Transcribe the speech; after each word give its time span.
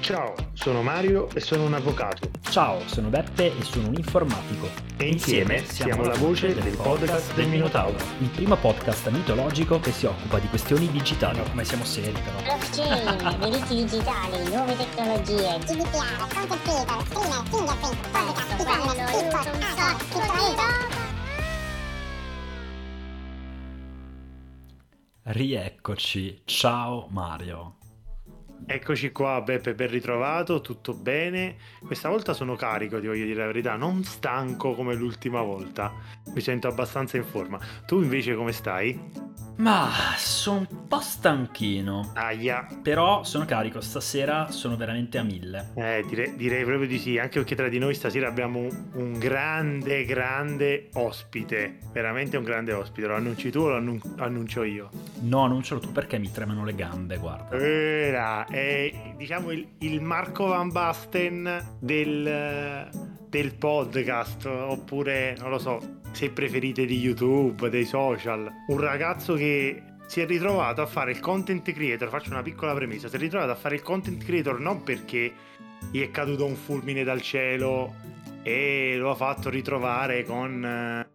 Ciao, 0.00 0.34
sono 0.54 0.82
Mario 0.82 1.28
e 1.34 1.40
sono 1.40 1.64
un 1.64 1.74
avvocato. 1.74 2.30
Ciao, 2.48 2.80
sono 2.86 3.08
Beppe 3.08 3.58
e 3.58 3.62
sono 3.62 3.88
un 3.88 3.94
informatico. 3.94 4.68
E 4.96 5.06
insieme 5.06 5.64
siamo 5.64 6.02
la 6.04 6.16
voce 6.16 6.54
del 6.54 6.76
podcast 6.76 7.34
del 7.34 7.48
Minotauro. 7.48 7.96
Il 8.20 8.28
primo 8.30 8.56
podcast 8.56 9.08
mitologico 9.10 9.80
che 9.80 9.92
si 9.92 10.06
occupa 10.06 10.38
di 10.38 10.46
questioni 10.48 10.90
digitali. 10.90 11.40
come 11.50 11.64
siamo 11.64 11.84
seri 11.84 12.12
però. 12.12 12.40
Blockchain, 12.42 13.38
diritti 13.40 13.74
digitali, 13.74 14.48
nuove 14.48 14.76
tecnologie, 14.76 15.58
GDPR, 15.58 16.34
content 16.34 16.62
creator, 16.62 17.04
streamer, 17.04 17.42
fingerprint, 17.48 18.08
podcast, 18.10 18.60
e-commerce, 18.60 20.06
criptovaluta. 20.10 20.96
Rieccoci. 25.24 26.42
Ciao 26.46 27.08
Mario. 27.10 27.77
Eccoci 28.70 29.12
qua, 29.12 29.40
Beppe, 29.40 29.74
ben 29.74 29.88
ritrovato, 29.88 30.60
tutto 30.60 30.92
bene. 30.92 31.56
Questa 31.86 32.10
volta 32.10 32.34
sono 32.34 32.54
carico, 32.54 33.00
ti 33.00 33.06
voglio 33.06 33.24
dire 33.24 33.40
la 33.40 33.46
verità, 33.46 33.76
non 33.76 34.04
stanco 34.04 34.74
come 34.74 34.94
l'ultima 34.94 35.40
volta. 35.40 35.90
Mi 36.34 36.40
sento 36.42 36.68
abbastanza 36.68 37.16
in 37.16 37.24
forma. 37.24 37.58
Tu 37.86 38.02
invece 38.02 38.34
come 38.34 38.52
stai? 38.52 39.47
Ma 39.58 39.90
sono 40.16 40.58
un 40.58 40.86
po' 40.86 41.00
stanchino. 41.00 42.12
Aia. 42.14 42.66
Però 42.80 43.24
sono 43.24 43.44
carico, 43.44 43.80
stasera 43.80 44.50
sono 44.50 44.76
veramente 44.76 45.18
a 45.18 45.24
mille. 45.24 45.72
Eh, 45.74 46.04
direi, 46.08 46.36
direi 46.36 46.64
proprio 46.64 46.86
di 46.86 46.98
sì, 46.98 47.18
anche 47.18 47.40
perché 47.40 47.56
tra 47.56 47.68
di 47.68 47.78
noi 47.78 47.94
stasera 47.94 48.28
abbiamo 48.28 48.60
un, 48.60 48.88
un 48.92 49.18
grande, 49.18 50.04
grande 50.04 50.90
ospite. 50.94 51.78
Veramente 51.92 52.36
un 52.36 52.44
grande 52.44 52.72
ospite. 52.72 53.08
Lo 53.08 53.16
annunci 53.16 53.50
tu 53.50 53.60
o 53.60 53.68
lo 53.68 53.76
annun- 53.76 54.00
annuncio 54.18 54.62
io? 54.62 54.90
No, 55.22 55.42
annuncialo 55.42 55.80
tu 55.80 55.90
perché 55.90 56.18
mi 56.18 56.30
tremano 56.30 56.64
le 56.64 56.74
gambe, 56.76 57.16
guarda. 57.16 57.56
Era, 57.56 58.46
è 58.46 59.12
diciamo 59.16 59.50
il, 59.50 59.66
il 59.78 60.00
Marco 60.00 60.46
Van 60.46 60.70
Basten 60.70 61.76
del, 61.80 62.88
del 63.28 63.54
podcast, 63.54 64.46
oppure 64.46 65.34
non 65.38 65.50
lo 65.50 65.58
so, 65.58 65.97
se 66.12 66.30
preferite 66.30 66.84
di 66.86 66.98
YouTube, 66.98 67.68
dei 67.68 67.84
social. 67.84 68.50
Un 68.68 68.80
ragazzo 68.80 69.34
che 69.34 69.82
si 70.06 70.20
è 70.20 70.26
ritrovato 70.26 70.80
a 70.80 70.86
fare 70.86 71.10
il 71.10 71.20
content 71.20 71.70
creator, 71.70 72.08
faccio 72.08 72.30
una 72.30 72.42
piccola 72.42 72.74
premessa, 72.74 73.08
si 73.08 73.16
è 73.16 73.18
ritrovato 73.18 73.50
a 73.50 73.54
fare 73.54 73.74
il 73.74 73.82
content 73.82 74.24
creator 74.24 74.58
non 74.58 74.82
perché 74.82 75.32
gli 75.90 76.00
è 76.00 76.10
caduto 76.10 76.46
un 76.46 76.56
fulmine 76.56 77.04
dal 77.04 77.20
cielo 77.20 77.94
e 78.42 78.96
lo 78.96 79.10
ha 79.10 79.14
fatto 79.14 79.50
ritrovare 79.50 80.24
con, 80.24 80.64
eh, 80.64 81.08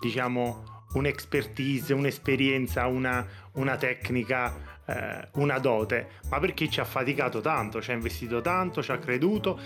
diciamo, 0.00 0.84
un'expertise, 0.94 1.94
un'esperienza, 1.94 2.86
una, 2.86 3.24
una 3.52 3.76
tecnica, 3.76 4.82
eh, 4.84 5.28
una 5.34 5.58
dote, 5.58 6.08
ma 6.28 6.40
perché 6.40 6.68
ci 6.68 6.80
ha 6.80 6.84
faticato 6.84 7.40
tanto, 7.40 7.80
ci 7.80 7.92
ha 7.92 7.94
investito 7.94 8.40
tanto, 8.40 8.82
ci 8.82 8.90
ha 8.90 8.98
creduto 8.98 9.58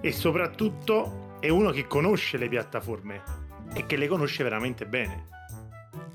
e 0.00 0.10
soprattutto 0.10 1.36
è 1.38 1.48
uno 1.48 1.70
che 1.70 1.86
conosce 1.86 2.36
le 2.38 2.48
piattaforme 2.48 3.41
e 3.74 3.86
che 3.86 3.96
le 3.96 4.06
conosce 4.08 4.42
veramente 4.42 4.86
bene. 4.86 5.28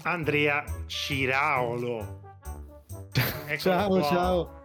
Andrea 0.04 0.64
Ciraolo. 0.86 2.22
Eccolo 3.46 3.58
Ciao, 3.58 3.88
qua. 3.88 4.02
ciao. 4.04 4.56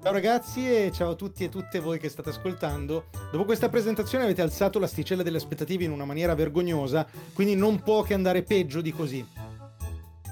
Ciao 0.00 0.12
ragazzi 0.12 0.64
e 0.64 0.92
ciao 0.92 1.10
a 1.10 1.14
tutti 1.16 1.42
e 1.42 1.48
tutte 1.48 1.80
voi 1.80 1.98
che 1.98 2.08
state 2.08 2.28
ascoltando. 2.28 3.06
Dopo 3.32 3.44
questa 3.44 3.68
presentazione 3.68 4.24
avete 4.24 4.42
alzato 4.42 4.78
l'asticella 4.78 5.24
delle 5.24 5.38
aspettative 5.38 5.84
in 5.84 5.90
una 5.90 6.04
maniera 6.04 6.36
vergognosa, 6.36 7.06
quindi 7.34 7.56
non 7.56 7.80
può 7.82 8.02
che 8.02 8.14
andare 8.14 8.42
peggio 8.42 8.80
di 8.80 8.92
così. 8.92 9.26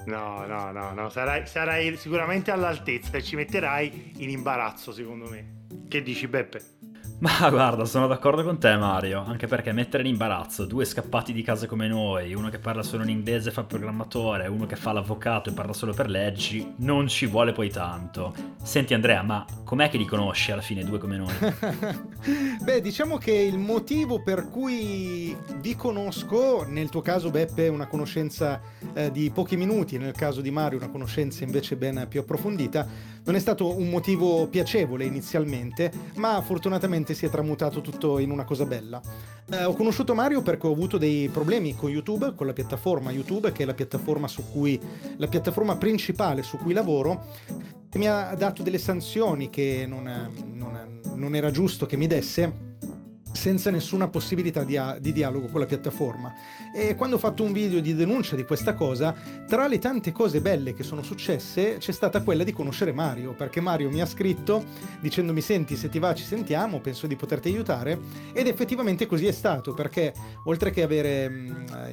No, 0.06 0.46
no, 0.46 0.70
no, 0.70 0.92
no, 0.92 1.08
sarai, 1.08 1.48
sarai 1.48 1.96
sicuramente 1.96 2.52
all'altezza 2.52 3.16
e 3.16 3.24
ci 3.24 3.34
metterai 3.34 4.12
in 4.18 4.30
imbarazzo, 4.30 4.92
secondo 4.92 5.28
me. 5.28 5.64
Che 5.88 6.00
dici, 6.00 6.28
Beppe? 6.28 6.62
Ma 7.18 7.30
guarda, 7.48 7.86
sono 7.86 8.06
d'accordo 8.06 8.42
con 8.42 8.58
te 8.58 8.76
Mario, 8.76 9.24
anche 9.24 9.46
perché 9.46 9.72
mettere 9.72 10.02
in 10.02 10.10
imbarazzo 10.10 10.66
due 10.66 10.84
scappati 10.84 11.32
di 11.32 11.42
casa 11.42 11.66
come 11.66 11.88
noi, 11.88 12.34
uno 12.34 12.50
che 12.50 12.58
parla 12.58 12.82
solo 12.82 13.04
in 13.04 13.08
inglese 13.08 13.48
e 13.48 13.52
fa 13.52 13.64
programmatore, 13.64 14.48
uno 14.48 14.66
che 14.66 14.76
fa 14.76 14.92
l'avvocato 14.92 15.48
e 15.48 15.54
parla 15.54 15.72
solo 15.72 15.94
per 15.94 16.10
leggi, 16.10 16.74
non 16.78 17.08
ci 17.08 17.24
vuole 17.24 17.52
poi 17.52 17.70
tanto. 17.70 18.34
Senti 18.62 18.92
Andrea, 18.92 19.22
ma 19.22 19.46
com'è 19.64 19.88
che 19.88 19.96
li 19.96 20.04
conosci 20.04 20.52
alla 20.52 20.60
fine 20.60 20.84
due 20.84 20.98
come 20.98 21.16
noi? 21.16 21.32
Beh, 22.62 22.82
diciamo 22.82 23.16
che 23.16 23.32
il 23.32 23.58
motivo 23.58 24.22
per 24.22 24.50
cui 24.50 25.34
vi 25.60 25.74
conosco, 25.74 26.66
nel 26.68 26.90
tuo 26.90 27.00
caso 27.00 27.30
Beppe 27.30 27.68
una 27.68 27.86
conoscenza 27.86 28.60
eh, 28.92 29.10
di 29.10 29.30
pochi 29.30 29.56
minuti, 29.56 29.96
nel 29.96 30.12
caso 30.12 30.42
di 30.42 30.50
Mario 30.50 30.78
una 30.78 30.90
conoscenza 30.90 31.44
invece 31.44 31.76
ben 31.76 32.06
più 32.08 32.20
approfondita, 32.20 33.14
non 33.26 33.34
è 33.34 33.38
stato 33.38 33.76
un 33.76 33.88
motivo 33.88 34.46
piacevole 34.46 35.04
inizialmente, 35.04 35.92
ma 36.14 36.40
fortunatamente 36.42 37.12
si 37.12 37.26
è 37.26 37.28
tramutato 37.28 37.80
tutto 37.80 38.18
in 38.18 38.30
una 38.30 38.44
cosa 38.44 38.64
bella. 38.64 39.00
Eh, 39.50 39.64
ho 39.64 39.74
conosciuto 39.74 40.14
Mario 40.14 40.42
perché 40.42 40.66
ho 40.66 40.72
avuto 40.72 40.96
dei 40.96 41.28
problemi 41.28 41.74
con 41.74 41.90
YouTube, 41.90 42.34
con 42.34 42.46
la 42.46 42.52
piattaforma 42.52 43.10
YouTube, 43.10 43.52
che 43.52 43.64
è 43.64 43.66
la 43.66 43.74
piattaforma 43.74 44.28
cui 44.52 44.80
la 45.16 45.26
piattaforma 45.26 45.76
principale 45.76 46.42
su 46.42 46.56
cui 46.56 46.72
lavoro, 46.72 47.24
mi 47.94 48.08
ha 48.08 48.34
dato 48.34 48.62
delle 48.62 48.78
sanzioni 48.78 49.50
che 49.50 49.86
non, 49.88 50.04
non, 50.52 51.00
non 51.14 51.34
era 51.34 51.50
giusto 51.50 51.86
che 51.86 51.96
mi 51.96 52.06
desse 52.06 52.74
senza 53.36 53.70
nessuna 53.70 54.08
possibilità 54.08 54.64
di, 54.64 54.78
di, 55.00 55.12
dialogo 55.12 55.46
con 55.46 55.60
la 55.60 55.66
piattaforma. 55.66 56.34
E 56.74 56.94
quando 56.96 57.16
ho 57.16 57.18
fatto 57.18 57.42
un 57.42 57.52
video 57.52 57.80
di 57.80 57.94
denuncia 57.94 58.34
di 58.34 58.44
questa 58.44 58.74
cosa, 58.74 59.14
tra 59.46 59.68
le 59.68 59.78
tante 59.78 60.10
cose 60.12 60.40
belle 60.40 60.74
che 60.74 60.82
sono 60.82 61.02
successe, 61.02 61.76
c'è 61.78 61.92
stata 61.92 62.22
quella 62.22 62.42
di 62.42 62.52
conoscere 62.52 62.92
Mario, 62.92 63.34
perché 63.34 63.60
Mario 63.60 63.90
mi 63.90 64.00
ha 64.00 64.06
scritto 64.06 64.64
dicendomi 65.00 65.40
senti 65.40 65.76
se 65.76 65.88
ti 65.88 65.98
va 65.98 66.14
ci 66.14 66.24
sentiamo, 66.24 66.80
penso 66.80 67.06
di 67.06 67.16
poterti 67.16 67.48
aiutare, 67.48 68.00
ed 68.32 68.46
effettivamente 68.48 69.06
così 69.06 69.26
è 69.26 69.32
stato, 69.32 69.74
perché 69.74 70.12
oltre 70.44 70.70
che 70.70 70.82
avere 70.82 71.30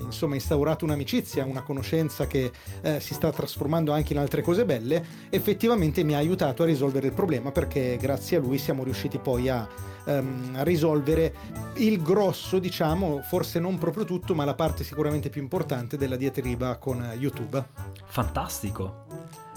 insomma 0.01 0.35
instaurato 0.35 0.85
un'amicizia, 0.85 1.45
una 1.45 1.61
conoscenza 1.61 2.25
che 2.27 2.51
eh, 2.81 2.99
si 2.99 3.13
sta 3.13 3.31
trasformando 3.31 3.91
anche 3.91 4.13
in 4.13 4.19
altre 4.19 4.41
cose 4.41 4.65
belle, 4.65 5.05
effettivamente 5.29 6.03
mi 6.03 6.15
ha 6.15 6.17
aiutato 6.17 6.63
a 6.63 6.65
risolvere 6.65 7.07
il 7.07 7.13
problema, 7.13 7.51
perché 7.51 7.97
grazie 7.99 8.37
a 8.37 8.39
lui 8.39 8.57
siamo 8.57 8.83
riusciti 8.83 9.17
poi 9.17 9.49
a 9.49 9.67
ehm, 10.05 10.63
risolvere 10.63 11.33
il 11.75 12.01
grosso, 12.01 12.59
diciamo, 12.59 13.21
forse 13.21 13.59
non 13.59 13.77
proprio 13.77 14.05
tutto, 14.05 14.35
ma 14.35 14.45
la 14.45 14.53
parte 14.53 14.83
sicuramente 14.83 15.29
più 15.29 15.41
importante 15.41 15.97
della 15.97 16.15
diatriba 16.15 16.77
con 16.77 17.15
YouTube. 17.17 17.63
Fantastico. 18.05 19.05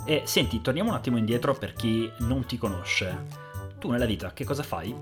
E 0.05 0.23
senti, 0.25 0.61
torniamo 0.61 0.91
un 0.91 0.97
attimo 0.97 1.19
indietro 1.19 1.55
per 1.55 1.73
chi 1.73 2.11
non 2.19 2.47
ti 2.47 2.56
conosce. 2.59 3.45
Tu 3.79 3.91
nella 3.91 4.06
vita 4.06 4.33
che 4.33 4.45
cosa 4.45 4.62
fai? 4.62 4.95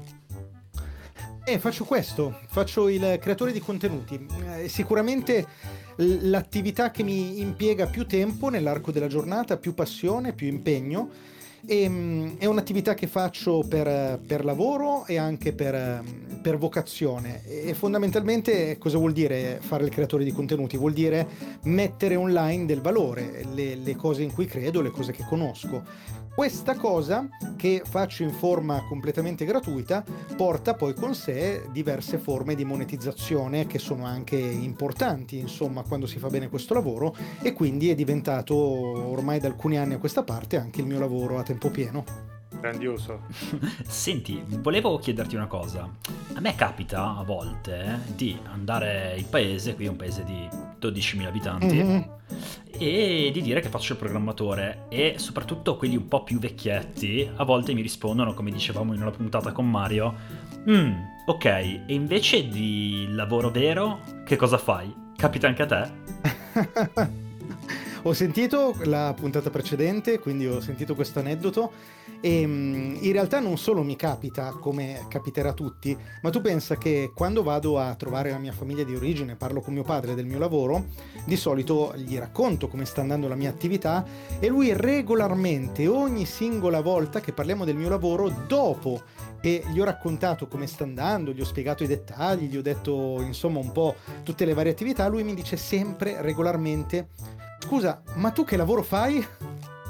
Eh, 1.47 1.59
faccio 1.59 1.85
questo, 1.85 2.41
faccio 2.47 2.89
il 2.89 3.19
creatore 3.21 3.53
di 3.53 3.61
contenuti. 3.61 4.27
Eh, 4.57 4.69
sicuramente 4.69 5.47
l'attività 5.97 6.91
che 6.91 7.03
mi 7.03 7.39
impiega 7.41 7.87
più 7.87 8.07
tempo 8.07 8.49
nell'arco 8.49 8.91
della 8.91 9.09
giornata, 9.09 9.59
più 9.59 9.75
passione, 9.75 10.33
più 10.33 10.47
impegno 10.47 11.11
e, 11.67 11.87
um, 11.87 12.37
è 12.39 12.47
un'attività 12.47 12.95
che 12.95 13.07
faccio 13.07 13.65
per, 13.69 14.21
per 14.27 14.45
lavoro 14.45 15.07
e 15.07 15.17
anche 15.17 15.53
per, 15.53 16.03
per, 16.43 16.59
vocazione. 16.59 17.45
E 17.47 17.75
fondamentalmente 17.75 18.79
cosa 18.79 18.99
vuol 18.99 19.13
dire 19.13 19.59
fare 19.61 19.85
il 19.85 19.91
creatore 19.91 20.25
di 20.25 20.33
contenuti? 20.33 20.77
Vuol 20.77 20.93
dire 20.93 21.27
mettere 21.65 22.17
online 22.17 22.67
del 22.67 22.81
valore, 22.81 23.45
le, 23.53 23.77
le 23.77 23.97
cose 23.97 24.23
in 24.23 24.33
cui 24.33 24.47
credo, 24.47 24.81
le 24.81 24.91
cose 24.91 25.13
che 25.13 25.25
conosco. 25.29 25.83
Questa 26.35 26.75
cosa, 26.75 27.29
che 27.57 27.83
faccio 27.89 28.25
in 28.25 28.33
forma 28.33 28.85
completamente 28.89 29.45
gratuita, 29.45 30.03
porta 30.37 30.75
poi 30.75 30.93
con 30.93 31.15
sé 31.15 31.69
diverse 31.71 32.19
forme 32.19 32.57
di 32.57 32.65
monetizzazione 32.65 33.69
che 33.69 33.79
sono 33.79 34.05
anche 34.05 34.37
importanti, 34.37 35.39
insomma, 35.39 35.83
quando 35.83 36.07
si 36.07 36.19
fa 36.19 36.27
bene 36.27 36.49
questo 36.49 36.75
lavoro 36.75 37.15
e 37.41 37.53
quindi 37.53 37.89
è 37.89 37.95
diventato 37.95 38.57
ormai 38.57 39.39
da 39.39 39.47
alcuni 39.47 39.79
anni 39.79 39.95
a 39.95 39.99
questa 39.99 40.25
parte 40.25 40.57
anche 40.57 40.81
il 40.81 40.89
mio 40.89 40.99
lavoro 40.99 41.39
a 41.39 41.45
tempo 41.45 41.54
pieno. 41.71 42.05
Grandioso. 42.61 43.21
Senti, 43.87 44.43
volevo 44.47 44.99
chiederti 44.99 45.37
una 45.37 45.47
cosa. 45.47 45.89
A 46.35 46.41
me 46.41 46.55
capita 46.55 47.17
a 47.17 47.23
volte 47.23 47.85
eh, 47.85 48.15
di 48.15 48.39
andare 48.51 49.15
in 49.19 49.29
paese, 49.29 49.75
qui 49.75 49.87
è 49.87 49.89
un 49.89 49.97
paese 49.97 50.25
di 50.25 50.49
12.000 50.81 51.27
abitanti, 51.27 51.75
mm-hmm. 51.75 52.03
e 52.79 53.31
di 53.33 53.43
dire 53.43 53.61
che 53.61 53.69
faccio 53.69 53.93
il 53.93 53.99
programmatore 53.99 54.87
e 54.89 55.15
soprattutto 55.19 55.77
quelli 55.77 55.97
un 55.97 56.09
po' 56.09 56.23
più 56.23 56.39
vecchietti 56.39 57.29
a 57.35 57.45
volte 57.45 57.75
mi 57.75 57.83
rispondono, 57.83 58.35
come 58.35 58.51
dicevamo 58.51 58.95
in 58.95 59.01
una 59.01 59.11
puntata 59.11 59.53
con 59.53 59.69
Mario, 59.69 60.15
mm, 60.69 60.93
ok, 61.27 61.45
e 61.45 61.85
invece 61.89 62.49
di 62.49 63.07
lavoro 63.11 63.51
vero 63.51 64.01
che 64.25 64.37
cosa 64.37 64.59
fai? 64.59 64.93
Capita 65.17 65.47
anche 65.47 65.63
a 65.63 65.67
te? 65.67 67.23
ho 68.07 68.13
sentito 68.13 68.75
la 68.85 69.15
puntata 69.17 69.49
precedente, 69.49 70.19
quindi 70.19 70.47
ho 70.47 70.61
sentito 70.61 70.95
questo 70.95 71.21
aneddoto 71.21 71.73
e 72.21 72.41
in 72.41 73.13
realtà 73.13 73.41
non 73.41 73.57
solo 73.57 73.83
mi 73.83 73.97
capita, 73.97 74.51
come 74.61 75.07
capiterà 75.09 75.51
a 75.51 75.55
tutti, 75.55 75.97
ma 76.21 76.29
tu 76.29 76.43
pensa 76.43 76.77
che 76.77 77.13
quando 77.15 77.43
vado 77.43 77.79
a 77.79 77.95
trovare 77.95 78.31
la 78.31 78.37
mia 78.37 78.53
famiglia 78.53 78.85
di 78.85 78.95
origine, 78.95 79.37
parlo 79.37 79.63
con 79.63 79.73
mio 79.73 79.85
padre 79.85 80.15
del 80.15 80.27
mio 80.27 80.39
lavoro, 80.39 80.85
di 81.25 81.37
solito 81.37 81.95
gli 81.97 82.19
racconto 82.19 82.69
come 82.69 82.85
sta 82.85 83.01
andando 83.01 83.27
la 83.27 83.37
mia 83.37 83.49
attività 83.49 84.05
e 84.39 84.49
lui 84.49 84.75
regolarmente, 84.75 85.87
ogni 85.87 86.27
singola 86.27 86.83
volta 86.83 87.21
che 87.21 87.33
parliamo 87.33 87.65
del 87.65 87.77
mio 87.77 87.89
lavoro, 87.89 88.31
dopo 88.47 89.01
e 89.41 89.63
gli 89.73 89.81
ho 89.81 89.85
raccontato 89.85 90.47
come 90.47 90.67
sta 90.67 90.85
andando, 90.85 91.33
gli 91.33 91.41
ho 91.41 91.45
spiegato 91.47 91.85
i 91.85 91.87
dettagli, 91.87 92.49
gli 92.49 92.57
ho 92.59 92.63
detto 92.63 93.23
insomma 93.23 93.61
un 93.61 93.73
po' 93.73 93.95
tutte 94.23 94.45
le 94.45 94.53
varie 94.53 94.73
attività, 94.73 95.07
lui 95.09 95.23
mi 95.23 95.35
dice 95.35 95.57
sempre 95.57 96.21
regolarmente 96.21 97.09
scusa, 97.59 98.03
ma 98.15 98.31
tu 98.31 98.45
che 98.45 98.57
lavoro 98.57 98.83
fai? 98.83 99.25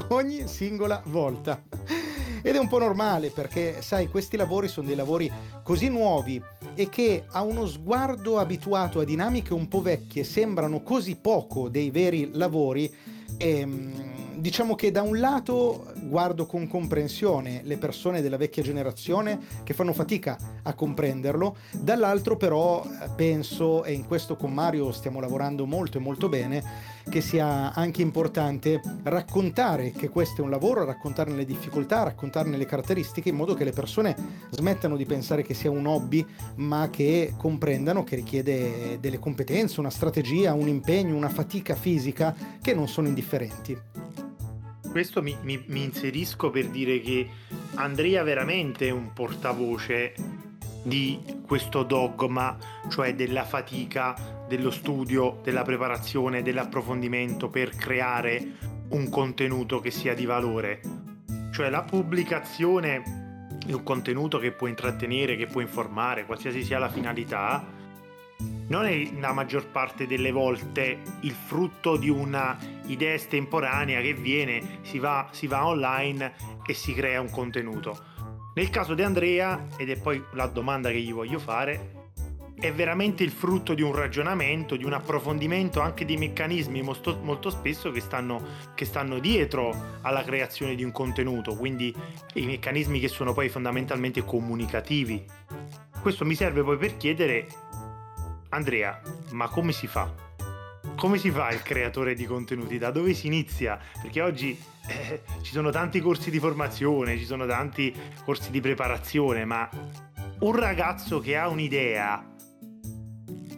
Ogni 0.08 0.46
singola 0.48 1.02
volta. 1.06 1.62
Ed 2.42 2.54
è 2.54 2.58
un 2.58 2.68
po' 2.68 2.78
normale 2.78 3.30
perché, 3.30 3.80
sai, 3.80 4.08
questi 4.08 4.36
lavori 4.36 4.68
sono 4.68 4.86
dei 4.86 4.96
lavori 4.96 5.32
così 5.62 5.88
nuovi 5.88 6.42
e 6.74 6.88
che 6.90 7.24
a 7.30 7.42
uno 7.42 7.66
sguardo 7.66 8.38
abituato 8.38 9.00
a 9.00 9.04
dinamiche 9.04 9.54
un 9.54 9.66
po' 9.66 9.80
vecchie 9.80 10.24
sembrano 10.24 10.82
così 10.82 11.16
poco 11.16 11.70
dei 11.70 11.90
veri 11.90 12.30
lavori. 12.34 12.92
E, 13.38 13.58
ehm, 13.58 13.92
diciamo 14.36 14.74
che 14.74 14.90
da 14.90 15.02
un 15.02 15.18
lato 15.18 15.92
guardo 16.02 16.46
con 16.46 16.66
comprensione 16.66 17.60
le 17.64 17.76
persone 17.76 18.20
della 18.22 18.36
vecchia 18.36 18.62
generazione 18.62 19.38
che 19.62 19.74
fanno 19.74 19.92
fatica 19.92 20.36
a 20.62 20.74
comprenderlo, 20.74 21.56
dall'altro 21.72 22.36
però 22.36 22.84
eh, 22.84 23.08
penso, 23.14 23.84
e 23.84 23.92
in 23.92 24.06
questo 24.06 24.36
con 24.36 24.52
Mario 24.52 24.92
stiamo 24.92 25.20
lavorando 25.20 25.66
molto 25.66 25.98
e 25.98 26.00
molto 26.00 26.28
bene, 26.28 26.92
che 27.08 27.20
sia 27.20 27.72
anche 27.74 28.02
importante 28.02 28.80
raccontare 29.02 29.90
che 29.90 30.08
questo 30.08 30.40
è 30.40 30.44
un 30.44 30.50
lavoro, 30.50 30.84
raccontarne 30.84 31.36
le 31.36 31.44
difficoltà, 31.44 32.02
raccontarne 32.02 32.56
le 32.56 32.66
caratteristiche 32.66 33.28
in 33.28 33.36
modo 33.36 33.54
che 33.54 33.64
le 33.64 33.72
persone 33.72 34.16
smettano 34.50 34.96
di 34.96 35.04
pensare 35.04 35.42
che 35.42 35.54
sia 35.54 35.70
un 35.70 35.86
hobby, 35.86 36.24
ma 36.56 36.88
che 36.90 37.34
comprendano 37.36 38.04
che 38.04 38.16
richiede 38.16 38.98
delle 39.00 39.18
competenze, 39.18 39.80
una 39.80 39.90
strategia, 39.90 40.54
un 40.54 40.68
impegno, 40.68 41.14
una 41.14 41.28
fatica 41.28 41.74
fisica 41.74 42.34
che 42.60 42.74
non 42.74 42.88
sono 42.88 43.08
indifferenti 43.08 44.03
questo 44.94 45.22
mi, 45.22 45.36
mi, 45.42 45.60
mi 45.66 45.82
inserisco 45.82 46.50
per 46.50 46.68
dire 46.68 47.00
che 47.00 47.28
Andrea 47.74 48.22
veramente 48.22 48.86
è 48.86 48.90
un 48.90 49.12
portavoce 49.12 50.14
di 50.84 51.20
questo 51.44 51.82
dogma, 51.82 52.56
cioè 52.88 53.12
della 53.16 53.42
fatica, 53.42 54.14
dello 54.46 54.70
studio, 54.70 55.40
della 55.42 55.62
preparazione, 55.62 56.42
dell'approfondimento 56.42 57.48
per 57.48 57.70
creare 57.70 58.52
un 58.90 59.08
contenuto 59.08 59.80
che 59.80 59.90
sia 59.90 60.14
di 60.14 60.26
valore. 60.26 60.80
Cioè 61.50 61.70
la 61.70 61.82
pubblicazione 61.82 63.48
di 63.66 63.72
un 63.72 63.82
contenuto 63.82 64.38
che 64.38 64.52
può 64.52 64.68
intrattenere, 64.68 65.34
che 65.34 65.46
può 65.46 65.60
informare, 65.60 66.24
qualsiasi 66.24 66.62
sia 66.62 66.78
la 66.78 66.88
finalità, 66.88 67.66
non 68.68 68.86
è 68.86 69.10
la 69.18 69.32
maggior 69.32 69.66
parte 69.66 70.06
delle 70.06 70.30
volte 70.30 71.00
il 71.20 71.32
frutto 71.32 71.96
di 71.96 72.08
una 72.08 72.56
idea 72.86 73.14
estemporanea 73.14 74.00
che 74.00 74.14
viene, 74.14 74.80
si 74.82 74.98
va, 74.98 75.28
si 75.30 75.46
va 75.46 75.66
online 75.66 76.34
e 76.66 76.74
si 76.74 76.94
crea 76.94 77.20
un 77.20 77.30
contenuto. 77.30 78.12
Nel 78.54 78.70
caso 78.70 78.94
di 78.94 79.02
Andrea, 79.02 79.66
ed 79.76 79.90
è 79.90 79.96
poi 79.96 80.22
la 80.32 80.46
domanda 80.46 80.90
che 80.90 81.00
gli 81.00 81.12
voglio 81.12 81.38
fare, 81.38 82.02
è 82.54 82.72
veramente 82.72 83.24
il 83.24 83.30
frutto 83.30 83.74
di 83.74 83.82
un 83.82 83.94
ragionamento, 83.94 84.76
di 84.76 84.84
un 84.84 84.92
approfondimento 84.92 85.80
anche 85.80 86.04
di 86.04 86.16
meccanismi 86.16 86.82
molto, 86.82 87.18
molto 87.20 87.50
spesso 87.50 87.90
che 87.90 88.00
stanno, 88.00 88.42
che 88.74 88.84
stanno, 88.84 89.18
dietro 89.18 89.98
alla 90.02 90.22
creazione 90.22 90.74
di 90.74 90.84
un 90.84 90.92
contenuto, 90.92 91.56
quindi 91.56 91.94
i 92.34 92.46
meccanismi 92.46 93.00
che 93.00 93.08
sono 93.08 93.32
poi 93.34 93.48
fondamentalmente 93.48 94.24
comunicativi. 94.24 95.24
Questo 96.00 96.24
mi 96.24 96.34
serve 96.34 96.62
poi 96.62 96.76
per 96.76 96.96
chiedere 96.96 97.46
Andrea, 98.54 99.00
ma 99.32 99.48
come 99.48 99.72
si 99.72 99.88
fa? 99.88 100.14
Come 100.94 101.18
si 101.18 101.32
fa 101.32 101.50
il 101.50 101.60
creatore 101.62 102.14
di 102.14 102.24
contenuti? 102.24 102.78
Da 102.78 102.92
dove 102.92 103.12
si 103.12 103.26
inizia? 103.26 103.80
Perché 104.00 104.20
oggi 104.20 104.56
eh, 104.86 105.22
ci 105.42 105.50
sono 105.50 105.70
tanti 105.70 106.00
corsi 106.00 106.30
di 106.30 106.38
formazione, 106.38 107.18
ci 107.18 107.24
sono 107.24 107.46
tanti 107.46 107.92
corsi 108.24 108.52
di 108.52 108.60
preparazione, 108.60 109.44
ma 109.44 109.68
un 110.38 110.54
ragazzo 110.54 111.18
che 111.18 111.36
ha 111.36 111.48
un'idea, 111.48 112.32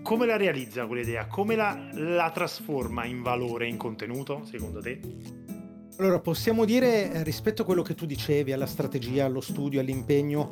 come 0.02 0.24
la 0.24 0.38
realizza 0.38 0.86
quell'idea? 0.86 1.26
Come 1.26 1.56
la, 1.56 1.78
la 1.92 2.30
trasforma 2.30 3.04
in 3.04 3.20
valore, 3.20 3.68
in 3.68 3.76
contenuto, 3.76 4.46
secondo 4.46 4.80
te? 4.80 4.98
Allora, 5.98 6.18
possiamo 6.18 6.66
dire 6.66 7.10
eh, 7.10 7.22
rispetto 7.22 7.62
a 7.62 7.64
quello 7.64 7.80
che 7.80 7.94
tu 7.94 8.04
dicevi, 8.04 8.52
alla 8.52 8.66
strategia, 8.66 9.24
allo 9.24 9.40
studio, 9.40 9.80
all'impegno, 9.80 10.50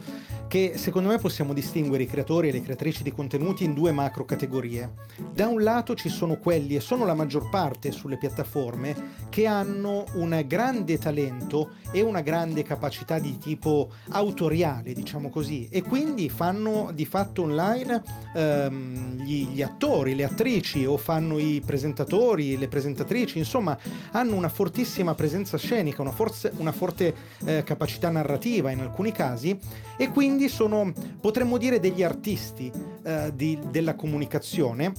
che 0.49 0.73
secondo 0.77 1.11
me 1.11 1.19
possiamo 1.19 1.53
distinguere 1.53 2.05
i 2.05 2.07
creatori 2.07 2.49
e 2.49 2.53
le 2.53 2.63
creatrici 2.63 3.03
di 3.03 3.13
contenuti 3.13 3.63
in 3.63 3.75
due 3.75 3.93
macro 3.93 4.25
categorie. 4.25 4.93
Da 5.35 5.47
un 5.47 5.63
lato 5.63 5.95
ci 5.95 6.09
sono 6.09 6.39
quelli, 6.39 6.77
e 6.77 6.81
sono 6.81 7.05
la 7.05 7.13
maggior 7.13 7.51
parte 7.51 7.93
sulle 7.93 8.17
piattaforme, 8.17 8.97
che 9.29 9.45
hanno 9.45 10.07
un 10.15 10.43
grande 10.47 10.97
talento 10.97 11.73
e 11.93 12.01
una 12.01 12.23
grande 12.23 12.63
capacità 12.63 13.19
di 13.19 13.37
tipo 13.37 13.91
autoriale, 14.13 14.95
diciamo 14.95 15.29
così, 15.29 15.69
e 15.71 15.83
quindi 15.83 16.31
fanno 16.31 16.91
di 16.95 17.05
fatto 17.05 17.43
online 17.43 18.03
ehm, 18.35 19.21
gli, 19.21 19.49
gli 19.49 19.61
attori, 19.61 20.15
le 20.15 20.25
attrici 20.25 20.87
o 20.87 20.97
fanno 20.97 21.39
i 21.39 21.63
presentatori, 21.63 22.57
le 22.57 22.69
presentatrici, 22.69 23.37
insomma, 23.37 23.77
hanno 24.13 24.37
una 24.37 24.49
fortissima 24.49 25.15
presenza 25.15 25.33
presenza 25.35 25.59
scenica, 25.59 26.01
una, 26.01 26.13
forze, 26.13 26.53
una 26.59 26.71
forte 26.71 27.13
eh, 27.45 27.65
capacità 27.65 28.09
narrativa 28.09 28.71
in 28.71 28.79
alcuni 28.79 29.11
casi 29.11 29.59
e 29.97 30.09
quindi 30.11 30.49
sono, 30.49 30.93
potremmo 31.21 31.59
dire, 31.59 31.81
degli 31.81 32.05
artisti 32.05 32.71
eh, 33.03 33.33
di, 33.35 33.59
della 33.69 33.97
comunicazione 33.97 34.93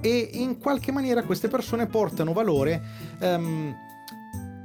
e 0.00 0.30
in 0.32 0.58
qualche 0.58 0.90
maniera 0.90 1.22
queste 1.22 1.46
persone 1.46 1.86
portano 1.86 2.32
valore 2.32 2.82
ehm, 3.20 3.76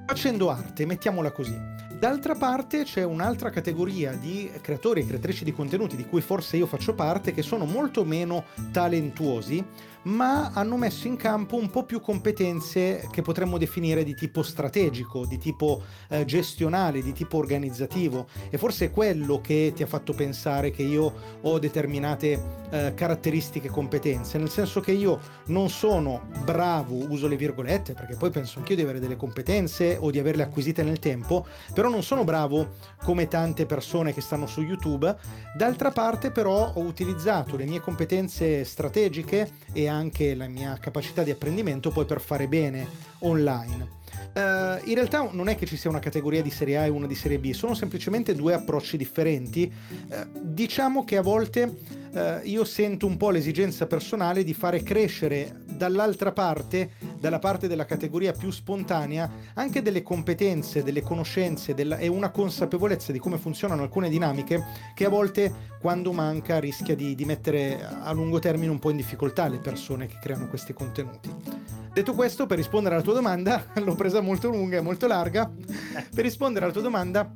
facendo 0.08 0.50
arte, 0.50 0.88
mettiamola 0.88 1.32
così. 1.32 1.56
D'altra 2.00 2.34
parte 2.34 2.84
c'è 2.84 3.04
un'altra 3.04 3.52
categoria 3.52 4.14
di 4.14 4.52
creatori 4.60 5.02
e 5.02 5.06
creatrici 5.06 5.44
di 5.44 5.54
contenuti 5.54 5.96
di 5.96 6.06
cui 6.06 6.20
forse 6.22 6.58
io 6.58 6.66
faccio 6.66 6.96
parte 6.96 7.32
che 7.32 7.44
sono 7.44 7.66
molto 7.66 8.04
meno 8.04 8.46
talentuosi 8.72 9.64
ma 10.04 10.52
hanno 10.54 10.78
messo 10.78 11.08
in 11.08 11.16
campo 11.16 11.56
un 11.56 11.70
po' 11.70 11.84
più 11.84 12.02
competenze 12.02 13.08
che 13.12 13.22
potremmo 13.22 13.58
definire 13.58 14.04
di 14.04 14.16
tipo 14.16 14.44
strategico, 14.44 15.26
di 15.26 15.38
tipo 15.38 15.82
eh, 16.10 16.26
gestionale, 16.26 17.02
di 17.02 17.14
tipo 17.14 17.38
organizzativo. 17.38 18.28
E 18.50 18.58
forse 18.58 18.86
è 18.86 18.92
quello 18.92 19.40
che 19.42 19.72
ti 19.76 19.84
ha 19.84 19.88
fatto 19.88 20.14
pensare 20.14 20.72
che 20.72 20.84
io 20.84 21.14
ho 21.42 21.60
determinate 21.60 22.62
eh, 22.70 22.94
caratteristiche 22.96 23.68
e 23.68 23.72
competenze, 23.72 24.38
nel 24.38 24.50
senso 24.50 24.80
che 24.80 24.92
io 24.92 25.20
non 25.48 25.70
sono 25.70 26.28
bravo, 26.44 26.96
uso 27.12 27.28
le 27.28 27.38
virgolette 27.38 27.94
perché 27.94 28.16
poi 28.16 28.32
penso 28.32 28.60
anch'io 28.60 28.76
di 28.76 28.82
avere 28.82 29.00
delle 29.00 29.16
competenze 29.16 29.98
o 30.00 30.12
di 30.12 30.20
averle 30.20 30.44
acquisite 30.44 30.84
nel 30.84 31.00
tempo, 31.00 31.46
però 31.74 31.90
non 31.90 32.04
sono 32.04 32.24
bravo 32.24 32.76
come 33.04 33.28
tante 33.28 33.66
persone 33.66 34.14
che 34.14 34.22
stanno 34.22 34.48
su 34.48 34.62
YouTube, 34.62 35.16
d'altra 35.56 35.92
parte 35.92 36.32
però 36.32 36.74
ho 36.74 36.82
utilizzato 36.82 37.56
le 37.56 37.66
mie 37.66 37.80
competenze 37.80 38.64
strategiche 38.66 39.52
e 39.72 39.88
anche 39.94 40.36
la 40.36 40.48
mia 40.48 40.78
capacità 40.78 41.24
di 41.24 41.32
apprendimento 41.32 41.92
poi 41.92 42.06
per 42.06 42.20
fare 42.20 42.48
bene 42.48 42.88
online. 43.20 44.02
Uh, 44.34 44.88
in 44.90 44.96
realtà 44.96 45.30
non 45.32 45.48
è 45.48 45.56
che 45.56 45.66
ci 45.66 45.78
sia 45.78 45.90
una 45.90 46.00
categoria 46.00 46.42
di 46.42 46.50
serie 46.50 46.78
A 46.78 46.86
e 46.86 46.90
una 46.90 47.08
di 47.08 47.16
serie 47.16 47.40
B, 47.40 47.52
sono 47.52 47.74
semplicemente 47.74 48.34
due 48.36 48.54
approcci 48.54 48.98
differenti. 48.98 49.72
Uh, 50.10 50.40
diciamo 50.42 51.04
che 51.04 51.18
a 51.18 51.22
volte 51.22 51.64
uh, 51.64 52.20
io 52.44 52.64
sento 52.64 53.06
un 53.06 53.18
po' 53.18 53.30
l'esigenza 53.30 53.86
personale 53.86 54.44
di 54.44 54.54
fare 54.54 54.82
crescere 54.82 55.62
dall'altra 55.66 56.32
parte, 56.32 56.92
dalla 57.20 57.40
parte 57.40 57.68
della 57.68 57.86
categoria 57.86 58.32
più 58.32 58.52
spontanea, 58.52 59.30
anche 59.56 59.82
delle 59.82 60.02
competenze, 60.02 60.84
delle 60.84 61.02
conoscenze 61.02 61.74
della, 61.74 61.98
e 61.98 62.08
una 62.08 62.32
consapevolezza 62.32 63.12
di 63.12 63.20
come 63.20 63.38
funzionano 63.38 63.84
alcune 63.84 64.10
dinamiche 64.10 64.64
che 64.94 65.06
a 65.06 65.10
volte 65.10 65.72
quando 65.80 66.12
manca 66.14 66.60
rischia 66.60 66.96
di, 66.96 67.14
di 67.16 67.26
mettere 67.26 67.84
a 67.84 68.12
lungo 68.14 68.40
termine 68.40 68.72
un 68.72 68.80
po' 68.80 68.90
in 68.90 68.98
difficoltà 68.98 69.48
le 69.48 69.60
persone 69.60 70.08
che 70.08 70.18
creano 70.22 70.48
questi 70.48 70.74
contenuti. 70.74 71.83
Detto 71.94 72.16
questo, 72.16 72.48
per 72.48 72.58
rispondere 72.58 72.96
alla 72.96 73.04
tua 73.04 73.14
domanda, 73.14 73.66
l'ho 73.78 73.94
presa 73.94 74.20
molto 74.20 74.50
lunga 74.50 74.78
e 74.78 74.82
molto 74.82 75.06
larga. 75.06 75.48
Per 75.48 76.24
rispondere 76.24 76.66
alla 76.66 76.74
tua 76.74 76.82
domanda, 76.82 77.32